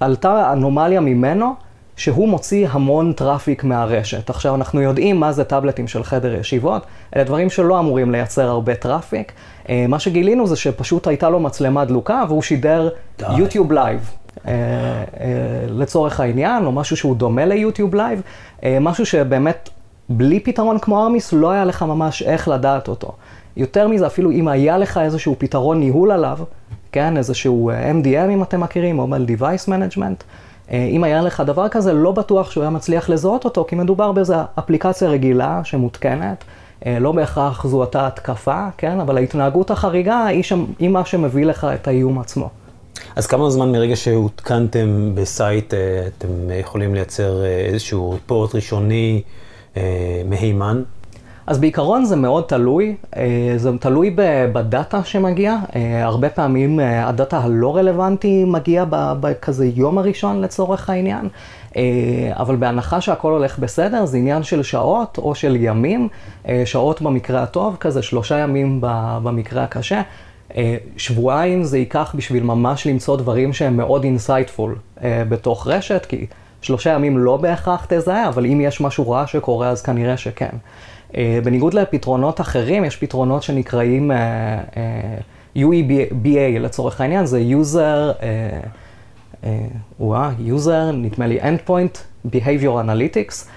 עלתה 0.00 0.52
אנומליה 0.52 1.00
ממנו. 1.00 1.54
שהוא 1.96 2.28
מוציא 2.28 2.68
המון 2.70 3.12
traffic 3.12 3.64
מהרשת. 3.64 4.30
עכשיו, 4.30 4.54
אנחנו 4.54 4.80
יודעים 4.80 5.20
מה 5.20 5.32
זה 5.32 5.44
טאבלטים 5.44 5.88
של 5.88 6.04
חדר 6.04 6.34
ישיבות, 6.34 6.86
אלה 7.16 7.24
דברים 7.24 7.50
שלא 7.50 7.78
אמורים 7.78 8.12
לייצר 8.12 8.48
הרבה 8.48 8.74
traffic. 8.74 9.32
אה, 9.68 9.86
מה 9.88 9.98
שגילינו 9.98 10.46
זה 10.46 10.56
שפשוט 10.56 11.06
הייתה 11.06 11.30
לו 11.30 11.40
מצלמה 11.40 11.84
דלוקה 11.84 12.22
והוא 12.28 12.42
שידר 12.42 12.88
YouTube 13.36 13.72
Live. 13.72 14.10
Uh, 14.36 14.44
uh, 14.44 14.48
לצורך 15.68 16.20
העניין, 16.20 16.66
או 16.66 16.72
משהו 16.72 16.96
שהוא 16.96 17.16
דומה 17.16 17.44
ל 17.44 17.50
YouTube 17.50 17.94
Live, 17.94 18.22
uh, 18.60 18.64
משהו 18.80 19.06
שבאמת 19.06 19.68
בלי 20.08 20.40
פתרון 20.40 20.78
כמו 20.78 21.02
Armis 21.02 21.32
לא 21.32 21.50
היה 21.50 21.64
לך 21.64 21.82
ממש 21.82 22.22
איך 22.22 22.48
לדעת 22.48 22.88
אותו. 22.88 23.12
יותר 23.56 23.88
מזה, 23.88 24.06
אפילו 24.06 24.30
אם 24.30 24.48
היה 24.48 24.78
לך 24.78 24.98
איזשהו 24.98 25.36
פתרון 25.38 25.80
ניהול 25.80 26.10
עליו, 26.10 26.38
כן, 26.92 27.16
איזשהו 27.16 27.70
MDM 27.70 28.30
אם 28.30 28.42
אתם 28.42 28.60
מכירים, 28.60 29.00
Mobile 29.00 29.40
Device 29.40 29.68
Management, 29.68 30.24
אה, 30.70 30.88
אם 30.90 31.04
היה 31.04 31.22
לך 31.22 31.42
דבר 31.46 31.68
כזה, 31.68 31.92
לא 31.92 32.12
בטוח 32.12 32.50
שהוא 32.50 32.62
היה 32.62 32.70
מצליח 32.70 33.10
לזהות 33.10 33.44
אותו, 33.44 33.64
כי 33.68 33.76
מדובר 33.76 34.12
באיזו 34.12 34.34
אפליקציה 34.58 35.08
רגילה 35.08 35.60
שמותקנת. 35.64 36.44
אה, 36.86 36.98
לא 36.98 37.12
בהכרח 37.12 37.66
זו 37.66 37.80
אותה 37.80 38.06
התקפה, 38.06 38.66
כן? 38.78 39.00
אבל 39.00 39.16
ההתנהגות 39.16 39.70
החריגה 39.70 40.26
היא, 40.26 40.42
שם, 40.42 40.64
היא 40.78 40.88
מה 40.88 41.04
שמביא 41.04 41.46
לך 41.46 41.66
את 41.74 41.88
האיום 41.88 42.18
עצמו. 42.18 42.50
אז 43.16 43.26
כמה 43.26 43.50
זמן 43.50 43.72
מרגע 43.72 43.96
שהותקנתם 43.96 45.12
בסייט, 45.14 45.74
אה, 45.74 46.06
אתם 46.06 46.28
יכולים 46.60 46.94
לייצר 46.94 47.44
איזשהו 47.44 48.10
ריפורט 48.10 48.54
ראשוני 48.54 49.22
מהימן? 50.28 50.82
אז 51.46 51.58
בעיקרון 51.58 52.04
זה 52.04 52.16
מאוד 52.16 52.44
תלוי, 52.44 52.96
אה, 53.16 53.52
זה 53.56 53.70
תלוי 53.80 54.16
בדאטה 54.52 55.04
שמגיע, 55.04 55.56
אה, 55.76 56.04
הרבה 56.04 56.28
פעמים 56.28 56.80
אה, 56.80 57.08
הדאטה 57.08 57.38
הלא 57.38 57.76
רלוונטי 57.76 58.44
מגיע 58.44 58.84
בכזה 58.90 59.66
יום 59.66 59.98
הראשון 59.98 60.40
לצורך 60.40 60.90
העניין, 60.90 61.28
אבל 62.30 62.56
בהנחה 62.56 63.00
שהכל 63.00 63.32
הולך 63.32 63.58
בסדר, 63.58 64.04
זה 64.04 64.16
עניין 64.16 64.42
של 64.42 64.62
שעות 64.62 65.18
או 65.18 65.34
של 65.34 65.56
ימים, 65.56 66.08
שעות 66.64 67.02
במקרה 67.02 67.42
הטוב, 67.42 67.76
כזה 67.80 68.02
שלושה 68.02 68.38
ימים 68.38 68.78
במקרה 69.22 69.64
הקשה. 69.64 70.02
שבועיים 70.96 71.62
זה 71.64 71.78
ייקח 71.78 72.14
בשביל 72.16 72.42
ממש 72.42 72.86
למצוא 72.86 73.16
דברים 73.16 73.52
שהם 73.52 73.76
מאוד 73.76 74.04
insightful 74.04 74.76
בתוך 75.02 75.66
רשת, 75.66 76.06
כי 76.08 76.26
שלושה 76.62 76.90
ימים 76.90 77.18
לא 77.18 77.36
בהכרח 77.36 77.86
תזהה, 77.88 78.28
אבל 78.28 78.46
אם 78.46 78.60
יש 78.60 78.80
משהו 78.80 79.10
רע 79.10 79.26
שקורה 79.26 79.68
אז 79.68 79.82
כנראה 79.82 80.16
שכן. 80.16 80.56
אה, 81.16 81.38
בניגוד 81.44 81.74
לפתרונות 81.74 82.40
אחרים, 82.40 82.84
יש 82.84 82.96
פתרונות 82.96 83.42
שנקראים 83.42 84.10
UEBA 85.58 86.58
לצורך 86.60 87.00
העניין, 87.00 87.26
זה 87.26 87.42
user, 87.60 88.22
uh, 89.42 90.04
user, 90.48 90.92
נדמה 90.92 91.26
לי 91.26 91.40
endpoint 91.40 92.26
behavior 92.26 92.84
analytics. 92.84 93.48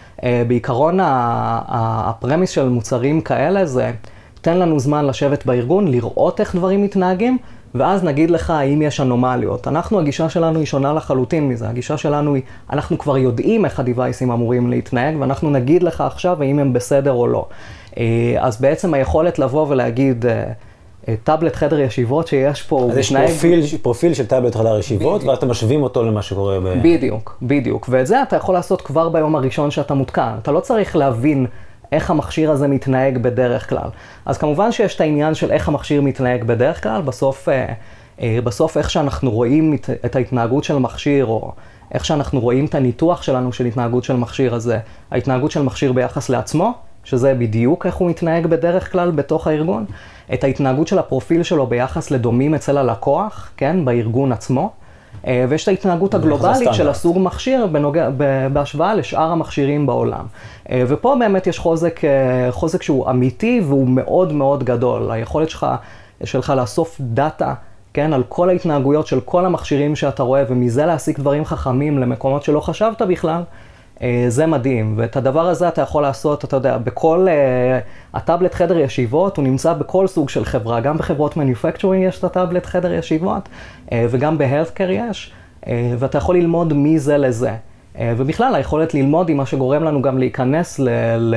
בעיקרון 0.47 0.99
הפרמיס 1.01 2.49
של 2.49 2.69
מוצרים 2.69 3.21
כאלה 3.21 3.65
זה, 3.65 3.91
תן 4.45 4.57
לנו 4.57 4.79
זמן 4.79 5.05
לשבת 5.05 5.45
בארגון, 5.45 5.87
לראות 5.87 6.39
איך 6.39 6.55
דברים 6.55 6.83
מתנהגים, 6.83 7.37
ואז 7.75 8.03
נגיד 8.03 8.31
לך 8.31 8.49
האם 8.49 8.81
יש 8.81 9.01
אנומליות. 9.01 9.67
אנחנו, 9.67 9.99
הגישה 9.99 10.29
שלנו 10.29 10.59
היא 10.59 10.65
שונה 10.65 10.93
לחלוטין 10.93 11.49
מזה. 11.49 11.69
הגישה 11.69 11.97
שלנו 11.97 12.35
היא, 12.35 12.43
אנחנו 12.69 12.97
כבר 12.97 13.17
יודעים 13.17 13.65
איך 13.65 13.79
הדיווייסים 13.79 14.31
אמורים 14.31 14.69
להתנהג, 14.69 15.15
ואנחנו 15.19 15.49
נגיד 15.49 15.83
לך 15.83 16.01
עכשיו 16.01 16.43
האם 16.43 16.59
הם 16.59 16.73
בסדר 16.73 17.11
או 17.11 17.27
לא. 17.27 17.45
אה, 17.97 18.35
אז 18.39 18.61
בעצם 18.61 18.93
היכולת 18.93 19.39
לבוא 19.39 19.65
ולהגיד, 19.69 20.25
אה, 20.25 21.15
טאבלט 21.23 21.55
חדר 21.55 21.79
ישיבות 21.79 22.27
שיש 22.27 22.61
פה, 22.61 22.87
אז 22.91 22.97
יש 22.97 23.13
פרופיל, 23.15 23.61
פרופיל 23.81 24.13
של 24.13 24.25
טאבלט 24.25 24.55
חדר 24.55 24.79
ישיבות, 24.79 25.23
ואז 25.23 25.37
אתם 25.37 25.49
משווים 25.49 25.83
אותו 25.83 26.03
למה 26.03 26.21
שקורה 26.21 26.59
ב... 26.59 26.73
בדיוק, 26.83 27.37
בדיוק. 27.41 27.87
ואת 27.89 28.07
זה 28.07 28.21
אתה 28.21 28.35
יכול 28.35 28.55
לעשות 28.55 28.81
כבר 28.81 29.09
ביום 29.09 29.35
הראשון 29.35 29.71
שאתה 29.71 29.93
מותקן. 29.93 30.33
אתה 30.41 30.51
לא 30.51 30.59
צריך 30.59 30.95
להבין 30.95 31.45
איך 31.91 32.09
המכשיר 32.09 32.51
הזה 32.51 32.67
מתנהג 32.67 33.17
בדרך 33.17 33.69
כלל. 33.69 33.89
אז 34.25 34.37
כמובן 34.37 34.71
שיש 34.71 34.95
את 34.95 35.01
העניין 35.01 35.33
של 35.33 35.51
איך 35.51 35.67
המכשיר 35.67 36.01
מתנהג 36.01 36.43
בדרך 36.43 36.83
כלל, 36.83 37.01
בסוף, 37.01 37.49
אה, 37.49 37.73
אה, 38.21 38.39
בסוף 38.43 38.77
איך 38.77 38.89
שאנחנו 38.89 39.31
רואים 39.31 39.77
את 40.05 40.15
ההתנהגות 40.15 40.63
של 40.63 40.77
מכשיר, 40.77 41.25
או 41.25 41.51
איך 41.93 42.05
שאנחנו 42.05 42.39
רואים 42.39 42.65
את 42.65 42.75
הניתוח 42.75 43.21
שלנו 43.21 43.53
של 43.53 43.65
התנהגות 43.65 44.03
של 44.03 44.15
מכשיר 44.15 44.55
הזה, 44.55 44.79
ההתנהגות 45.11 45.51
של 45.51 45.61
מכשיר 45.61 45.93
ביחס 45.93 46.29
לעצמו, 46.29 46.73
שזה 47.03 47.33
בדיוק 47.33 47.85
איך 47.85 47.95
הוא 47.95 48.09
מתנהג 48.09 48.45
בדרך 48.47 48.91
כלל 48.91 49.11
בתוך 49.11 49.47
הארגון, 49.47 49.85
את 50.33 50.43
ההתנהגות 50.43 50.87
של 50.87 50.99
הפרופיל 50.99 51.43
שלו 51.43 51.67
ביחס 51.67 52.11
לדומים 52.11 52.55
אצל 52.55 52.77
הלקוח, 52.77 53.51
כן, 53.57 53.85
בארגון 53.85 54.31
עצמו. 54.31 54.71
אה, 55.27 55.45
ויש 55.49 55.63
את 55.63 55.67
ההתנהגות 55.67 56.13
הגלובלית 56.13 56.73
של 56.73 56.89
הסוג 56.89 57.19
מכשיר 57.19 57.67
בנוגע, 57.67 58.09
בהשוואה 58.53 58.95
לשאר 58.95 59.31
המכשירים 59.31 59.85
בעולם. 59.85 60.25
אה, 60.71 60.83
ופה 60.87 61.15
באמת 61.19 61.47
יש 61.47 61.59
חוזק, 61.59 62.05
אה, 62.05 62.51
חוזק 62.51 62.81
שהוא 62.81 63.09
אמיתי 63.09 63.61
והוא 63.65 63.87
מאוד 63.87 64.33
מאוד 64.33 64.63
גדול. 64.63 65.11
היכולת 65.11 65.49
שלך, 65.49 65.67
שלך 66.23 66.53
לאסוף 66.57 66.97
דאטה, 66.99 67.53
כן, 67.93 68.13
על 68.13 68.23
כל 68.29 68.49
ההתנהגויות 68.49 69.07
של 69.07 69.19
כל 69.19 69.45
המכשירים 69.45 69.95
שאתה 69.95 70.23
רואה, 70.23 70.43
ומזה 70.49 70.85
להסיק 70.85 71.19
דברים 71.19 71.45
חכמים 71.45 71.99
למקומות 71.99 72.43
שלא 72.43 72.59
חשבת 72.59 73.01
בכלל, 73.01 73.41
זה 74.27 74.45
מדהים, 74.45 74.93
ואת 74.97 75.17
הדבר 75.17 75.47
הזה 75.47 75.67
אתה 75.67 75.81
יכול 75.81 76.03
לעשות, 76.03 76.45
אתה 76.45 76.55
יודע, 76.55 76.77
בכל, 76.77 77.27
uh, 77.27 78.17
הטאבלט 78.17 78.53
חדר 78.53 78.77
ישיבות, 78.77 79.37
הוא 79.37 79.43
נמצא 79.43 79.73
בכל 79.73 80.07
סוג 80.07 80.29
של 80.29 80.45
חברה, 80.45 80.79
גם 80.79 80.97
בחברות 80.97 81.37
מניפקצ'ורינג 81.37 82.03
יש 82.07 82.19
את 82.19 82.23
הטאבלט 82.23 82.65
חדר 82.65 82.93
ישיבות, 82.93 83.49
וגם 83.93 84.37
בהלפקר 84.37 84.89
יש, 84.89 85.31
uh, 85.61 85.67
ואתה 85.99 86.17
יכול 86.17 86.35
ללמוד 86.35 86.73
מזה 86.75 87.17
לזה. 87.17 87.53
Uh, 87.95 87.97
ובכלל, 88.17 88.55
היכולת 88.55 88.93
ללמוד 88.93 89.29
היא 89.29 89.35
מה 89.35 89.45
שגורם 89.45 89.83
לנו 89.83 90.01
גם 90.01 90.17
להיכנס 90.17 90.79
ל, 90.79 90.89
ל, 91.17 91.35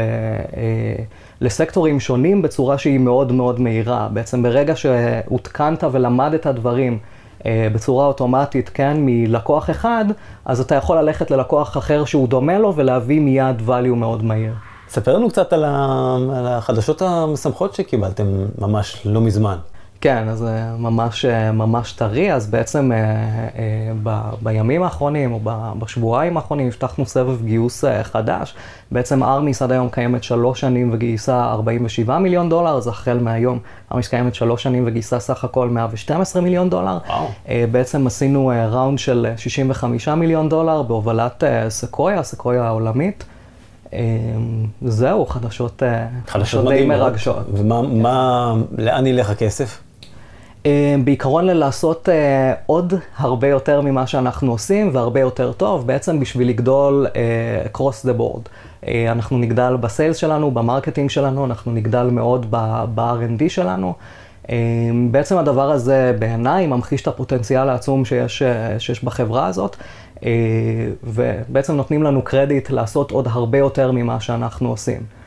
לסקטורים 1.41 2.01
שונים 2.01 2.43
בצורה 2.43 2.79
שהיא 2.79 2.99
מאוד 2.99 3.33
מאוד 3.33 3.61
מהירה. 3.61 4.09
בעצם 4.13 4.43
ברגע 4.43 4.77
שהותקנת 4.77 5.85
ולמדת 5.93 6.47
דברים, 6.47 6.99
אה, 7.47 7.69
בצורה 7.73 8.07
אוטומטית, 8.07 8.69
כן, 8.75 8.97
מלקוח 9.01 9.71
אחד, 9.71 10.05
אז 10.45 10.61
אתה 10.61 10.75
יכול 10.75 10.99
ללכת 10.99 11.31
ללקוח 11.31 11.77
אחר 11.77 12.05
שהוא 12.05 12.29
דומה 12.29 12.59
לו 12.59 12.77
ולהביא 12.77 13.21
מיד 13.21 13.63
value 13.69 13.95
מאוד 13.95 14.25
מהיר. 14.25 14.53
ספר 14.89 15.17
לנו 15.17 15.29
קצת 15.29 15.53
על, 15.53 15.65
החדשות 16.47 17.03
המשמחות 17.03 17.75
שקיבלתם 17.75 18.27
ממש 18.59 19.03
לא 19.05 19.21
מזמן. 19.21 19.57
כן, 20.01 20.29
אז 20.29 20.39
זה 20.39 20.65
ממש, 20.79 21.25
ממש 21.53 21.93
טרי, 21.93 22.33
אז 22.33 22.47
בעצם 22.47 22.93
אה, 22.93 22.99
אה, 22.99 23.93
ב, 24.03 24.21
בימים 24.43 24.83
האחרונים, 24.83 25.33
או 25.33 25.41
בשבועיים 25.79 26.37
האחרונים, 26.37 26.67
הבטחנו 26.67 27.07
סבב 27.07 27.43
גיוס 27.45 27.85
אה, 27.85 28.05
חדש. 28.05 28.55
בעצם 28.93 29.23
ארמיס 29.23 29.63
עד 29.63 29.73
היום 29.73 29.89
קיימת 29.89 30.25
שלוש 30.25 30.61
שנים 30.61 30.91
וגייסה 30.93 31.45
47 31.45 32.19
מיליון 32.19 32.49
דולר, 32.49 32.77
אז 32.77 32.89
החל 32.89 33.19
מהיום 33.19 33.59
ארמיס 33.93 34.09
קיימת 34.09 34.35
שלוש 34.35 34.63
שנים 34.63 34.85
וגייסה 34.87 35.21
סך 35.21 35.45
הכל 35.45 35.69
112 35.69 36.43
מיליון 36.43 36.71
דולר. 36.71 36.99
וואו. 37.09 37.27
בעצם 37.71 38.07
עשינו 38.07 38.53
round 38.71 38.99
של 38.99 39.27
65 39.37 40.09
מיליון 40.09 40.49
דולר 40.49 40.83
בהובלת 40.83 41.45
Sequoia, 41.69 42.23
Sequoia 42.23 42.65
העולמית. 42.65 43.25
זהו, 44.83 45.27
חדשות, 45.27 45.83
חדשות 46.27 46.69
די 46.69 46.87
מרגשות. 46.87 47.47
ומה, 47.53 47.83
מה, 47.83 48.55
לאן 48.79 49.07
ילך 49.07 49.31
הכסף? 49.31 49.79
אה, 50.67 50.95
בעיקרון 51.05 51.47
ללעשות 51.47 52.09
אה, 52.09 52.55
עוד 52.67 52.95
הרבה 53.17 53.49
יותר 53.49 53.81
ממה 53.81 54.07
שאנחנו 54.07 54.53
עושים 54.53 54.91
והרבה 54.93 55.21
יותר 55.21 55.53
טוב, 55.53 55.87
בעצם 55.87 56.21
בשביל 56.21 56.49
לגדול 56.49 57.07
אה, 57.17 57.63
across 57.73 58.07
the 58.07 58.21
board. 58.21 58.49
אנחנו 59.09 59.39
נגדל 59.39 59.77
ב 59.81 59.87
sales 59.87 60.17
שלנו, 60.17 60.51
ב 60.51 60.57
marketing 60.57 61.11
שלנו, 61.11 61.45
אנחנו 61.45 61.73
נגדל 61.73 62.09
מאוד 62.13 62.47
ב-R&D 62.51 63.49
שלנו. 63.49 63.95
בעצם 65.11 65.39
הדבר 65.39 65.71
הזה 65.71 66.17
בעיניי 66.19 66.67
ממחיש 66.67 67.03
את 67.03 67.07
הפוטנציאל 67.07 67.69
העצום 67.69 68.05
שיש, 68.05 68.43
שיש 68.79 69.05
בחברה 69.05 69.47
הזאת, 69.47 69.77
ובעצם 71.05 71.75
נותנים 71.77 72.03
לנו 72.03 72.23
קרדיט 72.23 72.71
לעשות 72.71 73.11
עוד 73.11 73.29
הרבה 73.31 73.59
יותר 73.59 73.93
ממה 73.93 74.21
שאנחנו 74.21 74.69
עושים. 74.69 75.18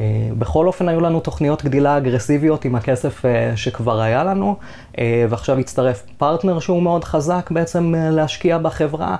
אה, 0.00 0.28
בכל 0.38 0.66
אופן 0.66 0.88
היו 0.88 1.00
לנו 1.00 1.20
תוכניות 1.20 1.64
גדילה 1.64 1.96
אגרסיביות 1.96 2.64
עם 2.64 2.74
הכסף 2.74 3.24
אה, 3.24 3.52
שכבר 3.56 4.00
היה 4.00 4.24
לנו, 4.24 4.56
אה, 4.98 5.26
ועכשיו 5.28 5.58
הצטרף 5.58 6.02
פרטנר 6.18 6.58
שהוא 6.58 6.82
מאוד 6.82 7.04
חזק 7.04 7.50
בעצם 7.50 7.94
להשקיע 8.10 8.58
בחברה, 8.58 9.16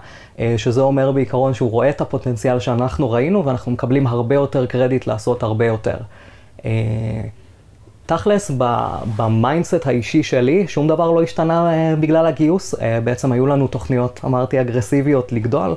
שזה 0.57 0.81
אומר 0.81 1.13
בעיקרון 1.13 1.55
שהוא 1.55 1.71
רואה 1.71 1.91
את 1.91 2.01
הפוטנציאל 2.01 2.61
שאנחנו 2.61 3.11
ראינו, 3.11 3.45
ואנחנו 3.45 3.73
מקבלים 3.73 4.07
הרבה 4.07 4.35
יותר 4.35 4.67
קרדיט 4.67 5.07
לעשות 5.07 5.43
הרבה 5.43 5.67
יותר. 5.67 5.97
תכלס, 8.07 8.51
ב 9.17 9.25
mindset 9.25 9.87
האישי 9.87 10.23
שלי, 10.23 10.69
שום 10.69 10.89
דבר 10.89 11.11
לא 11.11 11.23
השתנה 11.23 11.71
בגלל 12.01 12.27
הגיוס. 12.27 12.75
בעצם 13.05 13.33
היו 13.33 13.47
לנו 13.47 13.67
תוכניות, 13.67 14.21
אמרתי, 14.25 14.61
אגרסיביות 14.61 15.33
לגדול, 15.33 15.75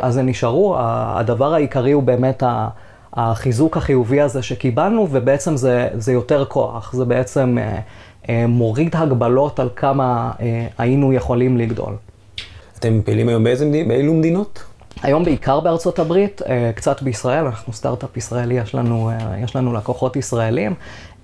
אז 0.00 0.16
הן 0.16 0.28
נשארו. 0.28 0.76
הדבר 0.78 1.54
העיקרי 1.54 1.92
הוא 1.92 2.02
באמת 2.02 2.42
ה... 2.42 2.68
החיזוק 3.14 3.76
החיובי 3.76 4.20
הזה 4.20 4.42
שקיבלנו, 4.42 5.08
ובעצם 5.10 5.56
זה, 5.56 5.88
זה 5.94 6.12
יותר 6.12 6.44
כוח, 6.44 6.92
זה 6.92 7.04
בעצם 7.04 7.58
אה, 7.58 7.78
אה, 8.28 8.46
מוריד 8.46 8.96
הגבלות 8.96 9.60
על 9.60 9.68
כמה 9.76 10.30
אה, 10.40 10.66
היינו 10.78 11.12
יכולים 11.12 11.58
לגדול. 11.58 11.94
אתם 12.78 13.00
פעילים 13.04 13.28
היום 13.28 13.44
באיזה, 13.44 13.70
באילו 13.88 14.14
מדינות? 14.14 14.64
היום 15.02 15.24
בעיקר 15.24 15.60
בארצות 15.60 15.98
הברית, 15.98 16.42
אה, 16.48 16.70
קצת 16.74 17.02
בישראל, 17.02 17.44
אנחנו 17.44 17.72
סטארט-אפ 17.72 18.16
ישראלי, 18.16 18.54
יש 18.54 18.74
לנו, 18.74 19.10
אה, 19.10 19.38
יש 19.38 19.56
לנו 19.56 19.72
לקוחות 19.72 20.16
ישראלים, 20.16 20.74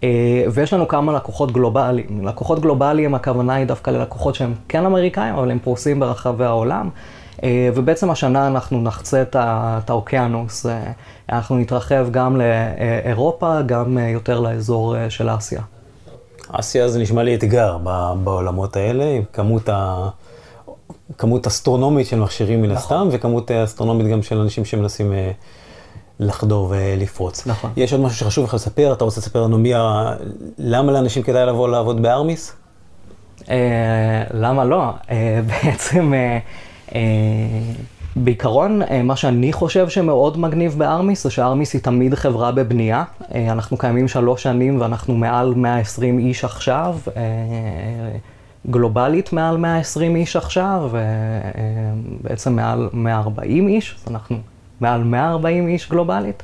אה, 0.04 0.08
ויש 0.52 0.72
לנו 0.72 0.88
כמה 0.88 1.12
לקוחות 1.12 1.52
גלובליים. 1.52 2.26
לקוחות 2.26 2.60
גלובליים, 2.60 3.14
הכוונה 3.14 3.54
היא 3.54 3.66
דווקא 3.66 3.90
ללקוחות 3.90 4.34
שהם 4.34 4.54
כן 4.68 4.86
אמריקאים, 4.86 5.34
אבל 5.34 5.50
הם 5.50 5.58
פרוסים 5.58 6.00
ברחבי 6.00 6.44
העולם. 6.44 6.88
אה, 7.42 7.70
ובעצם 7.74 8.10
השנה 8.10 8.46
אנחנו 8.46 8.82
נחצה 8.82 9.22
את 9.36 9.90
האוקיינוס, 9.90 10.66
אה, 10.66 10.92
אנחנו 11.30 11.58
נתרחב 11.58 12.06
גם 12.10 12.40
לאירופה, 12.40 13.62
גם 13.62 13.98
אה, 13.98 14.08
יותר 14.08 14.40
לאזור 14.40 14.94
של 15.08 15.34
אסיה. 15.36 15.62
אסיה 16.52 16.88
זה 16.88 16.98
נשמע 16.98 17.22
לי 17.22 17.34
אתגר 17.34 17.78
בעולמות 18.24 18.76
האלה, 18.76 19.04
עם 19.04 19.22
כמות, 19.32 19.68
ה... 19.68 20.08
כמות 21.18 21.46
אסטרונומית 21.46 22.06
של 22.06 22.18
מכשירים 22.18 22.62
מן 22.62 22.70
הסתם, 22.70 22.94
נכון. 22.94 23.08
וכמות 23.12 23.50
אסטרונומית 23.50 24.06
גם 24.06 24.22
של 24.22 24.38
אנשים 24.38 24.64
שמנסים 24.64 25.12
לחדור 26.20 26.66
ולפרוץ. 26.70 27.46
נכון. 27.46 27.70
יש 27.76 27.92
עוד 27.92 28.02
משהו 28.02 28.18
שחשוב 28.18 28.44
לך 28.44 28.54
לספר? 28.54 28.92
אתה 28.92 29.04
רוצה 29.04 29.20
לספר 29.20 29.42
לנו 29.42 29.58
מי 29.58 29.74
ה... 29.74 30.12
למה 30.58 30.92
לאנשים 30.92 31.22
כדאי 31.22 31.46
לבוא 31.46 31.68
לעבוד 31.68 32.02
בארמיס? 32.02 32.56
למה 34.34 34.64
לא? 34.64 34.92
בעצם... 35.48 36.12
אה, 38.16 38.22
בעיקרון, 38.22 38.82
אה, 38.82 39.02
מה 39.02 39.16
שאני 39.16 39.52
חושב 39.52 39.88
שמאוד 39.88 40.38
מגניב 40.38 40.74
בארמיס, 40.78 41.22
זה 41.22 41.30
שארמיס 41.30 41.72
היא 41.72 41.80
תמיד 41.82 42.14
חברה 42.14 42.52
בבנייה. 42.52 43.04
אה, 43.34 43.52
אנחנו 43.52 43.76
קיימים 43.76 44.08
שלוש 44.08 44.42
שנים 44.42 44.80
ואנחנו 44.80 45.14
מעל 45.14 45.54
120 45.54 46.18
איש 46.18 46.44
עכשיו, 46.44 46.96
גלובלית 48.70 49.32
מעל 49.32 49.56
120 49.56 50.16
איש 50.16 50.36
עכשיו, 50.36 50.90
בעצם 52.22 52.56
מעל 52.56 52.88
140 52.92 53.68
איש, 53.68 53.96
אז 53.98 54.12
אנחנו 54.12 54.36
מעל 54.80 55.04
140 55.04 55.68
איש 55.68 55.90
גלובלית. 55.90 56.42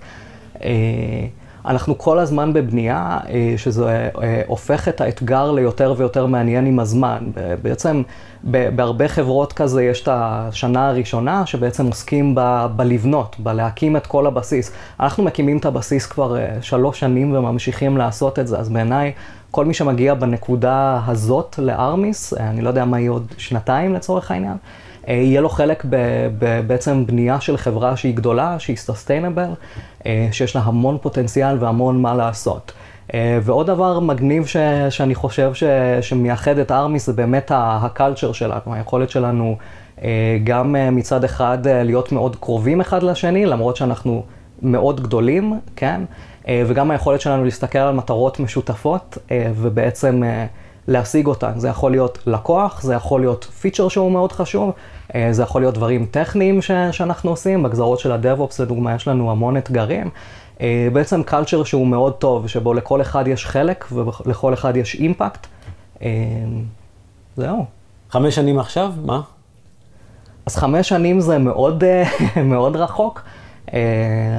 אנחנו 1.66 1.98
כל 1.98 2.18
הזמן 2.18 2.52
בבנייה, 2.52 3.18
אה, 3.28 3.54
שזה 3.56 4.08
אה, 4.22 4.42
הופך 4.46 4.88
את 4.88 5.00
האתגר 5.00 5.52
ליותר 5.52 5.94
ויותר 5.96 6.26
מעניין 6.26 6.66
עם 6.66 6.78
הזמן. 6.78 7.18
בעצם 7.62 8.02
בהרבה 8.44 9.08
חברות 9.08 9.52
כזה 9.52 9.84
יש 9.84 10.02
את 10.02 10.08
השנה 10.12 10.88
הראשונה 10.88 11.46
שבעצם 11.46 11.86
עוסקים 11.86 12.34
ב- 12.34 12.66
בלבנות, 12.76 13.36
בלהקים 13.38 13.96
את 13.96 14.06
כל 14.06 14.26
הבסיס. 14.26 14.72
אנחנו 15.00 15.24
מקימים 15.24 15.58
את 15.58 15.64
הבסיס 15.64 16.06
כבר 16.06 16.36
אה, 16.36 16.56
שלוש 16.60 17.00
שנים 17.00 17.34
וממשיכים 17.34 17.96
לעשות 17.96 18.38
את 18.38 18.46
זה, 18.46 18.58
אז 18.58 18.68
בעיניי 18.68 19.12
כל 19.50 19.64
מי 19.64 19.74
שמגיע 19.74 20.14
בנקודה 20.14 21.00
הזאת 21.06 21.58
לארמיס, 21.58 22.34
אני 22.34 22.62
לא 22.62 22.68
יודע 22.68 22.84
מה 22.84 23.00
יהיה 23.00 23.10
עוד 23.10 23.26
שנתיים 23.38 23.94
לצורך 23.94 24.30
העניין, 24.30 24.52
אה, 24.52 24.85
יהיה 25.06 25.40
לו 25.40 25.48
חלק 25.48 25.84
בעצם 26.66 27.06
בנייה 27.06 27.40
של 27.40 27.56
חברה 27.56 27.96
שהיא 27.96 28.14
גדולה, 28.14 28.58
שהיא 28.58 28.76
סוסטיינבל, 28.76 29.50
אה, 30.06 30.28
שיש 30.32 30.56
לה 30.56 30.62
המון 30.64 30.98
פוטנציאל 31.02 31.56
והמון 31.60 32.02
מה 32.02 32.14
לעשות. 32.14 32.72
אה, 33.14 33.38
ועוד 33.42 33.66
דבר 33.66 34.00
מגניב 34.00 34.46
ש, 34.46 34.56
שאני 34.90 35.14
חושב 35.14 35.54
ש, 35.54 35.62
שמייחד 36.00 36.58
את 36.58 36.70
ארמיס 36.70 37.06
זה 37.06 37.12
באמת 37.12 37.50
הקלצ'ר 37.54 38.32
שלנו, 38.32 38.74
היכולת 38.74 39.10
שלנו 39.10 39.56
גם 40.44 40.76
מצד 40.92 41.24
אחד 41.24 41.58
להיות 41.64 42.12
מאוד 42.12 42.36
קרובים 42.36 42.80
אחד 42.80 43.02
לשני, 43.02 43.46
למרות 43.46 43.76
שאנחנו 43.76 44.22
מאוד 44.62 45.00
גדולים, 45.00 45.60
כן? 45.76 46.00
אה, 46.48 46.62
וגם 46.66 46.90
היכולת 46.90 47.20
שלנו 47.20 47.44
להסתכל 47.44 47.78
על 47.78 47.94
מטרות 47.94 48.40
משותפות 48.40 49.18
אה, 49.30 49.50
ובעצם 49.56 50.22
אה, 50.24 50.46
להשיג 50.88 51.26
אותן. 51.26 51.52
זה 51.56 51.68
יכול 51.68 51.90
להיות 51.90 52.18
לקוח, 52.26 52.82
זה 52.82 52.94
יכול 52.94 53.20
להיות 53.20 53.44
פיצ'ר 53.44 53.88
שהוא 53.88 54.12
מאוד 54.12 54.32
חשוב, 54.32 54.72
זה 55.30 55.42
יכול 55.42 55.62
להיות 55.62 55.74
דברים 55.74 56.06
טכניים 56.10 56.62
ש- 56.62 56.70
שאנחנו 56.92 57.30
עושים. 57.30 57.62
בגזרות 57.62 57.98
של 57.98 58.12
ה-DevOps 58.12 58.62
לדוגמה 58.62 58.94
יש 58.94 59.08
לנו 59.08 59.30
המון 59.30 59.56
אתגרים. 59.56 60.10
בעצם 60.92 61.22
קלצ'ר 61.22 61.64
שהוא 61.64 61.86
מאוד 61.86 62.12
טוב, 62.12 62.46
שבו 62.48 62.74
לכל 62.74 63.00
אחד 63.00 63.28
יש 63.28 63.46
חלק 63.46 63.84
ולכל 63.92 64.54
אחד 64.54 64.76
יש 64.76 64.94
אימפקט. 64.94 65.46
זהו. 67.36 67.64
חמש 68.10 68.34
שנים 68.34 68.58
עכשיו, 68.58 68.92
מה? 69.04 69.20
אז 70.46 70.56
חמש 70.56 70.88
שנים 70.88 71.20
זה 71.20 71.38
מאוד, 71.38 71.84
מאוד 72.44 72.76
רחוק. 72.76 73.22
אה, 73.74 73.78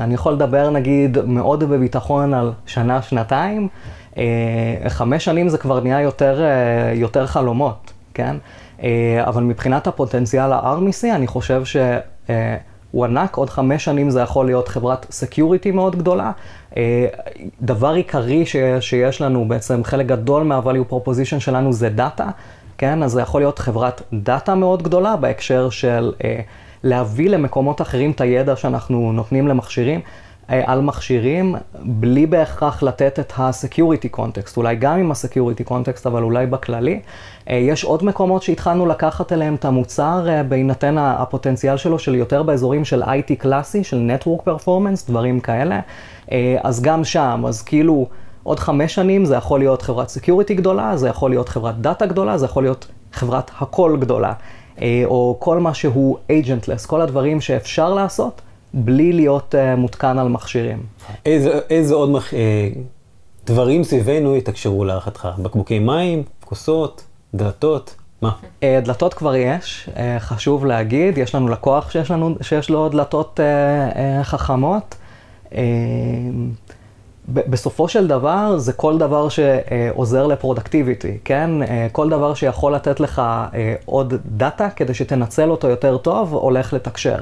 אני 0.03 0.13
יכול 0.13 0.33
לדבר 0.33 0.69
נגיד 0.69 1.17
מאוד 1.25 1.63
בביטחון 1.63 2.33
על 2.33 2.51
שנה, 2.65 3.01
שנתיים. 3.01 3.67
אה, 4.17 4.89
חמש 4.89 5.25
שנים 5.25 5.49
זה 5.49 5.57
כבר 5.57 5.79
נהיה 5.79 6.01
יותר, 6.01 6.41
אה, 6.43 6.93
יותר 6.93 7.27
חלומות, 7.27 7.93
כן? 8.13 8.35
אבל 9.23 9.43
מבחינת 9.43 9.87
הפוטנציאל 9.87 10.53
הארמיסי, 10.53 11.11
אני 11.11 11.27
חושב 11.27 11.61
שהוא 11.65 13.05
ענק, 13.05 13.35
עוד 13.35 13.49
חמש 13.49 13.85
שנים 13.85 14.09
זה 14.09 14.21
יכול 14.21 14.45
להיות 14.45 14.67
חברת 14.67 15.05
security 15.11 15.71
מאוד 15.71 15.95
גדולה. 15.95 16.31
דבר 17.61 17.89
עיקרי 17.89 18.43
שיש 18.79 19.21
לנו, 19.21 19.47
בעצם 19.47 19.83
חלק 19.83 20.05
גדול 20.05 20.43
מה-value 20.43 20.93
proposition 20.93 21.39
שלנו 21.39 21.73
זה 21.73 21.89
דאטה, 21.89 22.27
כן? 22.77 23.03
אז 23.03 23.11
זה 23.11 23.21
יכול 23.21 23.41
להיות 23.41 23.59
חברת 23.59 24.01
דאטה 24.13 24.55
מאוד 24.55 24.83
גדולה 24.83 25.15
בהקשר 25.15 25.69
של... 25.69 26.11
להביא 26.83 27.29
למקומות 27.29 27.81
אחרים 27.81 28.11
את 28.11 28.21
הידע 28.21 28.55
שאנחנו 28.55 29.11
נותנים 29.13 29.47
למכשירים, 29.47 29.99
אה, 29.99 30.03
על 30.47 30.81
מכשירים, 30.81 31.55
בלי 31.81 32.25
בהכרח 32.25 32.83
לתת 32.83 33.19
את 33.19 33.33
ה-security 33.37 34.17
context, 34.17 34.57
אולי 34.57 34.75
גם 34.75 34.99
עם 34.99 35.11
ה-security 35.11 35.69
context, 35.69 36.01
אבל 36.05 36.23
אולי 36.23 36.45
בכללי. 36.45 36.99
אה, 37.49 37.55
יש 37.55 37.83
עוד 37.83 38.05
מקומות 38.05 38.43
שהתחלנו 38.43 38.85
לקחת 38.85 39.31
אליהם 39.31 39.55
את 39.55 39.65
המוצר 39.65 40.29
אה, 40.29 40.43
בהינתן 40.43 40.97
הפוטנציאל 40.97 41.77
שלו, 41.77 41.99
של 41.99 42.15
יותר 42.15 42.43
באזורים 42.43 42.85
של 42.85 43.03
IT 43.03 43.35
קלאסי, 43.37 43.83
של 43.83 44.11
Network 44.11 44.47
Performance, 44.47 45.07
דברים 45.07 45.39
כאלה. 45.39 45.79
אז 46.63 46.81
גם 46.81 47.03
שם, 47.03 47.43
אז 47.47 47.61
כאילו... 47.61 48.07
עוד 48.47 48.59
חמש 48.59 48.95
שנים 48.95 49.25
זה 49.25 49.35
יכול 49.35 49.59
להיות 49.59 49.81
חברת 49.81 50.09
security 50.09 50.55
גדולה, 50.55 50.97
זה 50.97 51.09
יכול 51.09 51.29
להיות 51.29 51.49
חברת 51.49 51.81
דאטה 51.81 52.05
גדולה, 52.05 52.37
זה 52.37 52.45
יכול 52.45 52.63
להיות 52.63 52.87
חברת 53.13 53.51
הכל 53.59 53.97
גדולה. 53.99 54.33
אה, 54.81 55.01
או 55.05 55.37
כל 55.39 55.59
מה 55.59 55.73
שהוא 55.73 56.17
agentless, 56.31 56.87
כל 56.87 57.01
הדברים 57.01 57.41
שאפשר 57.41 57.93
לעשות 57.93 58.41
בלי 58.73 59.13
להיות 59.13 59.55
uh, 59.55 59.79
מותקן 59.79 60.17
על 60.17 60.27
מכשירים. 60.27 60.83
איזה, 61.25 61.59
איזה 61.69 61.95
עוד 61.95 62.09
מח... 62.09 62.33
אה, 62.33 62.69
דברים 63.45 63.83
סביבנו 63.83 64.35
יתקשרו 64.35 64.85
להערכתך? 64.85 65.29
בקבוקי 65.43 65.79
מים, 65.79 66.23
כוסות, 66.45 67.03
דלתות? 67.33 67.95
מה? 68.21 68.31
דלתות 68.61 69.13
כבר 69.13 69.35
יש, 69.35 69.89
חשוב 70.19 70.65
להגיד, 70.65 71.17
יש 71.17 71.35
לנו 71.35 71.47
לקוח 71.47 71.91
שיש, 71.91 72.11
לנו, 72.11 72.35
שיש 72.41 72.69
לו 72.69 72.89
דלתות 72.89 73.39
חכמות. 74.23 74.95
בסופו 77.27 77.87
של 77.87 78.07
דבר, 78.07 78.57
זה 78.57 78.73
כל 78.73 78.97
דבר 78.97 79.27
שעוזר 79.29 80.27
לפרודקטיביטי, 80.27 81.17
כן? 81.25 81.49
כל 81.91 82.09
דבר 82.09 82.33
שיכול 82.33 82.75
לתת 82.75 82.99
לך 82.99 83.21
אה, 83.53 83.75
עוד 83.85 84.13
דאטה 84.25 84.69
כדי 84.69 84.93
שתנצל 84.93 85.49
אותו 85.49 85.67
יותר 85.67 85.97
טוב, 85.97 86.33
הולך 86.33 86.73
לתקשר. 86.73 87.17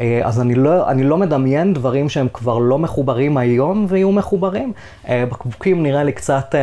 אה, 0.00 0.20
אז 0.24 0.40
אני 0.40 0.54
לא, 0.54 0.90
אני 0.90 1.02
לא 1.02 1.16
מדמיין 1.16 1.74
דברים 1.74 2.08
שהם 2.08 2.28
כבר 2.32 2.58
לא 2.58 2.78
מחוברים 2.78 3.36
היום 3.36 3.86
ויהיו 3.88 4.12
מחוברים. 4.12 4.72
אה, 5.08 5.24
בקבוקים 5.26 5.82
נראה 5.82 6.04
לי 6.04 6.12
קצת... 6.12 6.54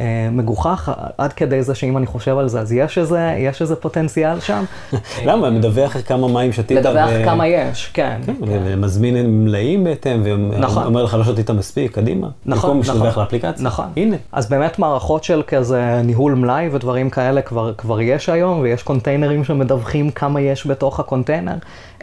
אה, 0.00 0.28
מגוחך 0.32 0.92
עד 1.18 1.32
כדי 1.32 1.62
זה 1.62 1.74
שאם 1.74 1.96
אני 1.96 2.06
חושב 2.06 2.38
על 2.38 2.48
זה, 2.48 2.60
אז 2.60 2.72
יש 2.72 2.98
איזה, 2.98 3.34
יש 3.38 3.62
איזה 3.62 3.76
פוטנציאל 3.76 4.40
שם. 4.40 4.64
למה? 5.26 5.50
מדווח 5.50 5.96
כמה 6.00 6.28
מים 6.28 6.52
שתית. 6.52 6.76
לדווח 6.78 7.10
ו... 7.12 7.24
כמה 7.24 7.48
יש, 7.48 7.90
כן. 7.94 8.20
כן, 8.26 8.34
ומזמין 8.40 9.44
מלאים 9.44 9.84
בהתאם, 9.84 10.20
ואומר 10.24 10.58
נכון. 10.58 10.94
לך 10.94 11.14
לא 11.14 11.24
שתית 11.24 11.50
מספיק, 11.50 11.94
קדימה. 11.94 12.28
נכון, 12.46 12.70
במקום 12.70 12.94
נכון. 12.94 13.06
במקום 13.06 13.22
לאפליקציה. 13.22 13.64
נכון. 13.64 13.86
הנה. 13.96 14.16
אז 14.32 14.48
באמת 14.48 14.78
מערכות 14.78 15.24
של 15.24 15.42
כזה 15.46 16.02
ניהול 16.04 16.34
מלאי 16.34 16.68
ודברים 16.72 17.10
כאלה 17.10 17.42
כבר, 17.42 17.74
כבר 17.74 18.00
יש 18.00 18.28
היום, 18.28 18.60
ויש 18.60 18.82
קונטיינרים 18.82 19.44
שמדווחים 19.44 20.10
כמה 20.10 20.40
יש 20.40 20.66
בתוך 20.66 21.00
הקונטיינר. 21.00 21.54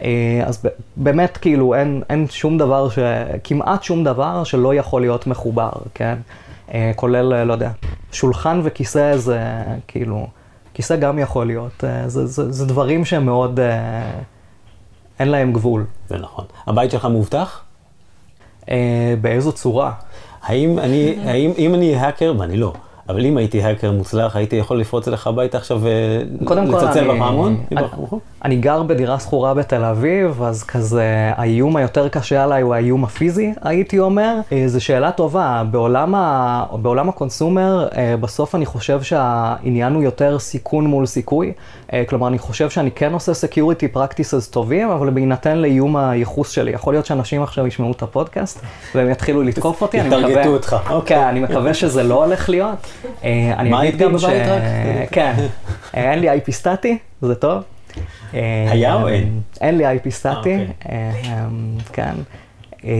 אה, 0.02 0.42
אז 0.46 0.66
באמת 0.96 1.36
כאילו 1.36 1.74
אין, 1.74 2.02
אין 2.10 2.26
שום 2.30 2.58
דבר, 2.58 2.88
ש... 2.88 2.98
כמעט 3.44 3.82
שום 3.82 4.04
דבר 4.04 4.44
שלא 4.44 4.74
יכול 4.74 5.00
להיות 5.00 5.26
מחובר, 5.26 5.70
כן? 5.94 6.14
אה, 6.74 6.92
כולל, 6.96 7.32
אה, 7.32 7.44
לא 7.44 7.52
יודע, 7.52 7.70
שולחן 8.12 8.60
וכיסא 8.64 9.16
זה 9.16 9.38
כאילו, 9.88 10.26
כיסא 10.74 10.96
גם 10.96 11.18
יכול 11.18 11.46
להיות, 11.46 11.84
אה, 11.84 12.08
זה, 12.08 12.26
זה, 12.26 12.52
זה 12.52 12.66
דברים 12.66 13.04
שהם 13.04 13.26
מאוד, 13.26 13.60
אין 15.18 15.28
להם 15.28 15.52
גבול. 15.52 15.84
זה 16.08 16.18
נכון. 16.18 16.44
הבית 16.66 16.90
שלך 16.90 17.04
מאובטח? 17.04 17.64
באיזו 19.20 19.52
צורה? 19.52 19.92
האם 20.42 20.78
אני, 20.78 21.16
האם, 21.24 21.52
אם 21.58 21.74
אני 21.74 21.96
האקר, 21.96 22.34
ואני 22.38 22.56
לא, 22.56 22.72
אבל 23.08 23.26
אם 23.26 23.36
הייתי 23.36 23.62
האקר 23.62 23.92
מוצלח, 23.92 24.36
הייתי 24.36 24.56
יכול 24.56 24.80
לפרוץ 24.80 25.08
אליך 25.08 25.26
הביתה 25.26 25.58
עכשיו 25.58 25.80
ולצלצל 26.40 27.14
בפעמון? 27.14 27.60
אני, 27.72 27.80
אני 28.44 28.56
גר 28.56 28.82
בדירה 28.82 29.18
שכורה 29.18 29.54
בתל 29.54 29.84
אביב, 29.84 30.42
אז 30.42 30.62
כזה 30.62 31.32
האיום 31.36 31.76
היותר 31.76 32.08
קשה 32.08 32.44
עליי 32.44 32.62
הוא 32.62 32.74
האיום 32.74 33.04
הפיזי, 33.04 33.52
הייתי 33.62 33.98
אומר. 33.98 34.36
אה, 34.52 34.64
זו 34.66 34.84
שאלה 34.84 35.12
טובה. 35.12 35.62
בעולם, 35.70 36.14
ה, 36.14 36.64
בעולם 36.72 37.08
הקונסומר, 37.08 37.88
אה, 37.96 38.16
בסוף 38.20 38.54
אני 38.54 38.66
חושב 38.66 39.02
שהעניין 39.02 39.94
הוא 39.94 40.02
יותר 40.02 40.38
סיכון 40.38 40.86
מול 40.86 41.06
סיכוי. 41.06 41.52
אה, 41.92 42.02
כלומר, 42.08 42.28
אני 42.28 42.38
חושב 42.38 42.70
שאני 42.70 42.90
כן 42.90 43.12
עושה 43.12 43.32
security 43.32 43.96
practices 43.96 44.50
טובים, 44.50 44.90
אבל 44.90 45.10
בהינתן 45.10 45.58
לאיום 45.58 45.96
הייחוס 45.96 46.50
שלי. 46.50 46.70
יכול 46.70 46.94
להיות 46.94 47.06
שאנשים 47.06 47.42
עכשיו 47.42 47.66
ישמעו 47.66 47.92
את 47.92 48.02
הפודקאסט 48.02 48.60
והם 48.94 49.10
יתחילו 49.10 49.42
לתקוף 49.42 49.82
אותי, 49.82 50.00
אני 50.00 50.08
מקווה... 50.08 50.30
יתרגטו 50.30 50.48
אותך. 50.48 50.76
כן, 51.06 51.20
אני 51.20 51.40
מקווה 51.40 51.74
שזה 51.74 52.02
לא 52.02 52.24
הולך 52.24 52.48
להיות. 52.48 52.78
מה 53.70 53.80
היית 53.80 53.96
גם 53.96 54.12
בבית 54.12 54.42
רק? 54.46 54.62
כן, 55.10 55.34
אין 55.94 56.18
לי 56.18 56.32
IP 56.32 56.50
סטטי, 56.50 56.98
זה 57.22 57.34
טוב. 57.34 57.62
היה 58.32 58.94
או 58.94 59.08
אין? 59.08 59.40
אין 59.60 59.78
לי 59.78 59.96
IP 59.96 60.10
סטטי, 60.10 60.36
אוקיי. 60.36 60.66
אמ, 60.88 61.76
כן. 61.92 62.14
אמ, 62.84 62.90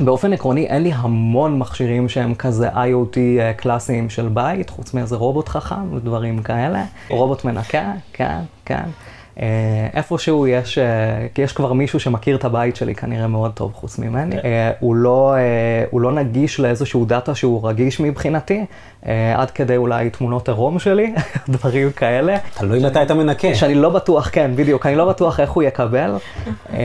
באופן 0.00 0.32
עקרוני 0.32 0.66
אין 0.66 0.82
לי 0.82 0.92
המון 0.94 1.58
מכשירים 1.58 2.08
שהם 2.08 2.34
כזה 2.34 2.68
IoT 2.68 3.16
אה, 3.16 3.52
קלאסיים 3.56 4.10
של 4.10 4.28
בית, 4.28 4.70
חוץ 4.70 4.94
מאיזה 4.94 5.16
רובוט 5.16 5.48
חכם 5.48 5.94
ודברים 5.94 6.42
כאלה. 6.42 6.84
רובוט 7.10 7.44
מנקה, 7.44 7.92
כן, 8.12 8.38
כן. 8.64 8.84
אה, 9.40 9.88
איפשהו 9.94 10.46
יש, 10.46 10.78
אה, 10.78 11.26
כי 11.34 11.42
יש 11.42 11.52
כבר 11.52 11.72
מישהו 11.72 12.00
שמכיר 12.00 12.36
את 12.36 12.44
הבית 12.44 12.76
שלי 12.76 12.94
כנראה 12.94 13.26
מאוד 13.26 13.52
טוב 13.52 13.72
חוץ 13.74 13.98
ממני. 13.98 14.38
Okay. 14.38 14.42
כן. 14.42 14.70
הוא, 14.80 14.96
לא, 14.96 15.34
הוא 15.90 16.00
לא 16.00 16.12
נגיש 16.12 16.60
לאיזשהו 16.60 17.04
דאטה 17.04 17.34
שהוא 17.34 17.68
רגיש 17.68 18.00
מבחינתי, 18.00 18.64
עד 19.36 19.50
כדי 19.50 19.76
אולי 19.76 20.10
תמונות 20.10 20.48
עירום 20.48 20.78
שלי, 20.78 21.14
דברים 21.48 21.92
כאלה. 21.92 22.36
תלוי 22.54 22.86
מתי 22.86 23.02
אתה 23.02 23.14
מנקה. 23.14 23.54
שאני 23.54 23.74
לא 23.74 23.88
בטוח, 23.88 24.30
כן, 24.32 24.50
בדיוק, 24.56 24.86
אני 24.86 24.96
לא 24.96 25.08
בטוח 25.08 25.40
איך 25.40 25.50
הוא 25.50 25.62
יקבל. 25.62 26.16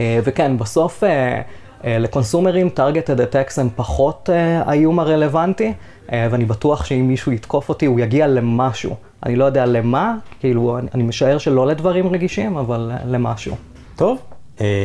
אה, 0.00 0.18
וכן, 0.24 0.58
בסוף 0.58 1.04
אה, 1.04 1.40
אה, 1.84 1.98
לקונסומרים 1.98 2.70
targeted 2.76 3.18
attacks 3.18 3.60
הם 3.60 3.68
פחות 3.76 4.28
האיום 4.64 5.00
הרלוונטי, 5.00 5.72
ואני 6.12 6.44
בטוח 6.44 6.84
שאם 6.84 7.08
מישהו 7.08 7.32
יתקוף 7.32 7.68
אותי 7.68 7.86
הוא 7.86 8.00
יגיע 8.00 8.26
למשהו. 8.26 8.96
אני 9.26 9.36
לא 9.36 9.44
יודע 9.44 9.66
למה, 9.66 10.14
כאילו, 10.40 10.78
אני 10.94 11.02
משער 11.02 11.38
שלא 11.38 11.66
לדברים 11.66 12.06
רגישים, 12.08 12.56
אבל 12.56 12.90
למשהו. 13.06 13.54
טוב, 13.96 14.18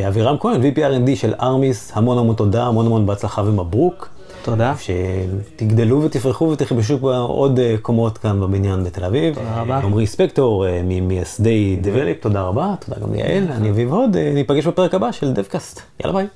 אבירם 0.08 0.36
כהן, 0.39 0.62
VP 0.62 0.83
R&D 0.83 1.15
של 1.15 1.34
Armis, 1.41 1.91
המון 1.95 2.17
המון 2.17 2.36
תודה, 2.36 2.65
המון 2.65 2.86
המון 2.86 3.06
בהצלחה 3.06 3.41
ומברוק. 3.41 4.10
תודה. 4.43 4.73
שתגדלו 4.78 6.04
ותפרחו 6.04 6.45
ותכבשו 6.45 6.97
עוד 7.28 7.60
קומות 7.82 8.17
כאן 8.17 8.39
בבניין 8.39 8.84
בתל 8.84 9.04
אביב. 9.04 9.36
תודה 9.36 9.62
רבה. 9.62 9.78
עמרי 9.78 10.08
ספקטור, 10.08 10.65
ממייסדי 10.84 11.78
Develeap, 11.82 12.21
תודה 12.21 12.41
רבה. 12.41 12.76
תודה 12.86 13.02
גם 13.02 13.13
ליעל, 13.13 13.43
אני 13.52 13.69
אביב 13.69 13.93
הוד, 13.93 14.17
ניפגש 14.17 14.67
בפרק 14.67 14.93
הבא 14.93 15.12
של 15.12 15.34
דבקאסט. 15.34 15.82
יאללה 16.00 16.13
ביי. 16.13 16.28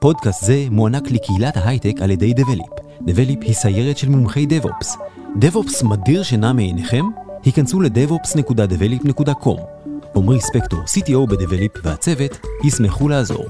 פודקאסט 0.00 0.44
זה 0.44 0.64
מוענק 0.70 1.10
לקהילת 1.10 1.56
ההייטק 1.56 2.02
על 2.02 2.10
ידי 2.10 2.32
Develeap. 2.32 2.66
Develeap 3.06 3.38
היא 3.42 3.54
סיירת 3.54 3.98
של 3.98 4.08
מומחי 4.08 4.46
DevOps. 4.46 4.96
DevOps 5.38 5.82
מדיר 5.82 6.22
שינה 6.22 6.52
מעיניכם? 6.52 7.04
היכנסו 7.44 7.80
ל-devops.develop.com. 7.80 9.60
עמרי 10.16 10.40
ספקטור, 10.40 10.80
CTO 10.80 11.30
בדבליפ 11.30 11.72
והצוות, 11.84 12.38
ישמחו 12.64 13.08
לעזור. 13.08 13.44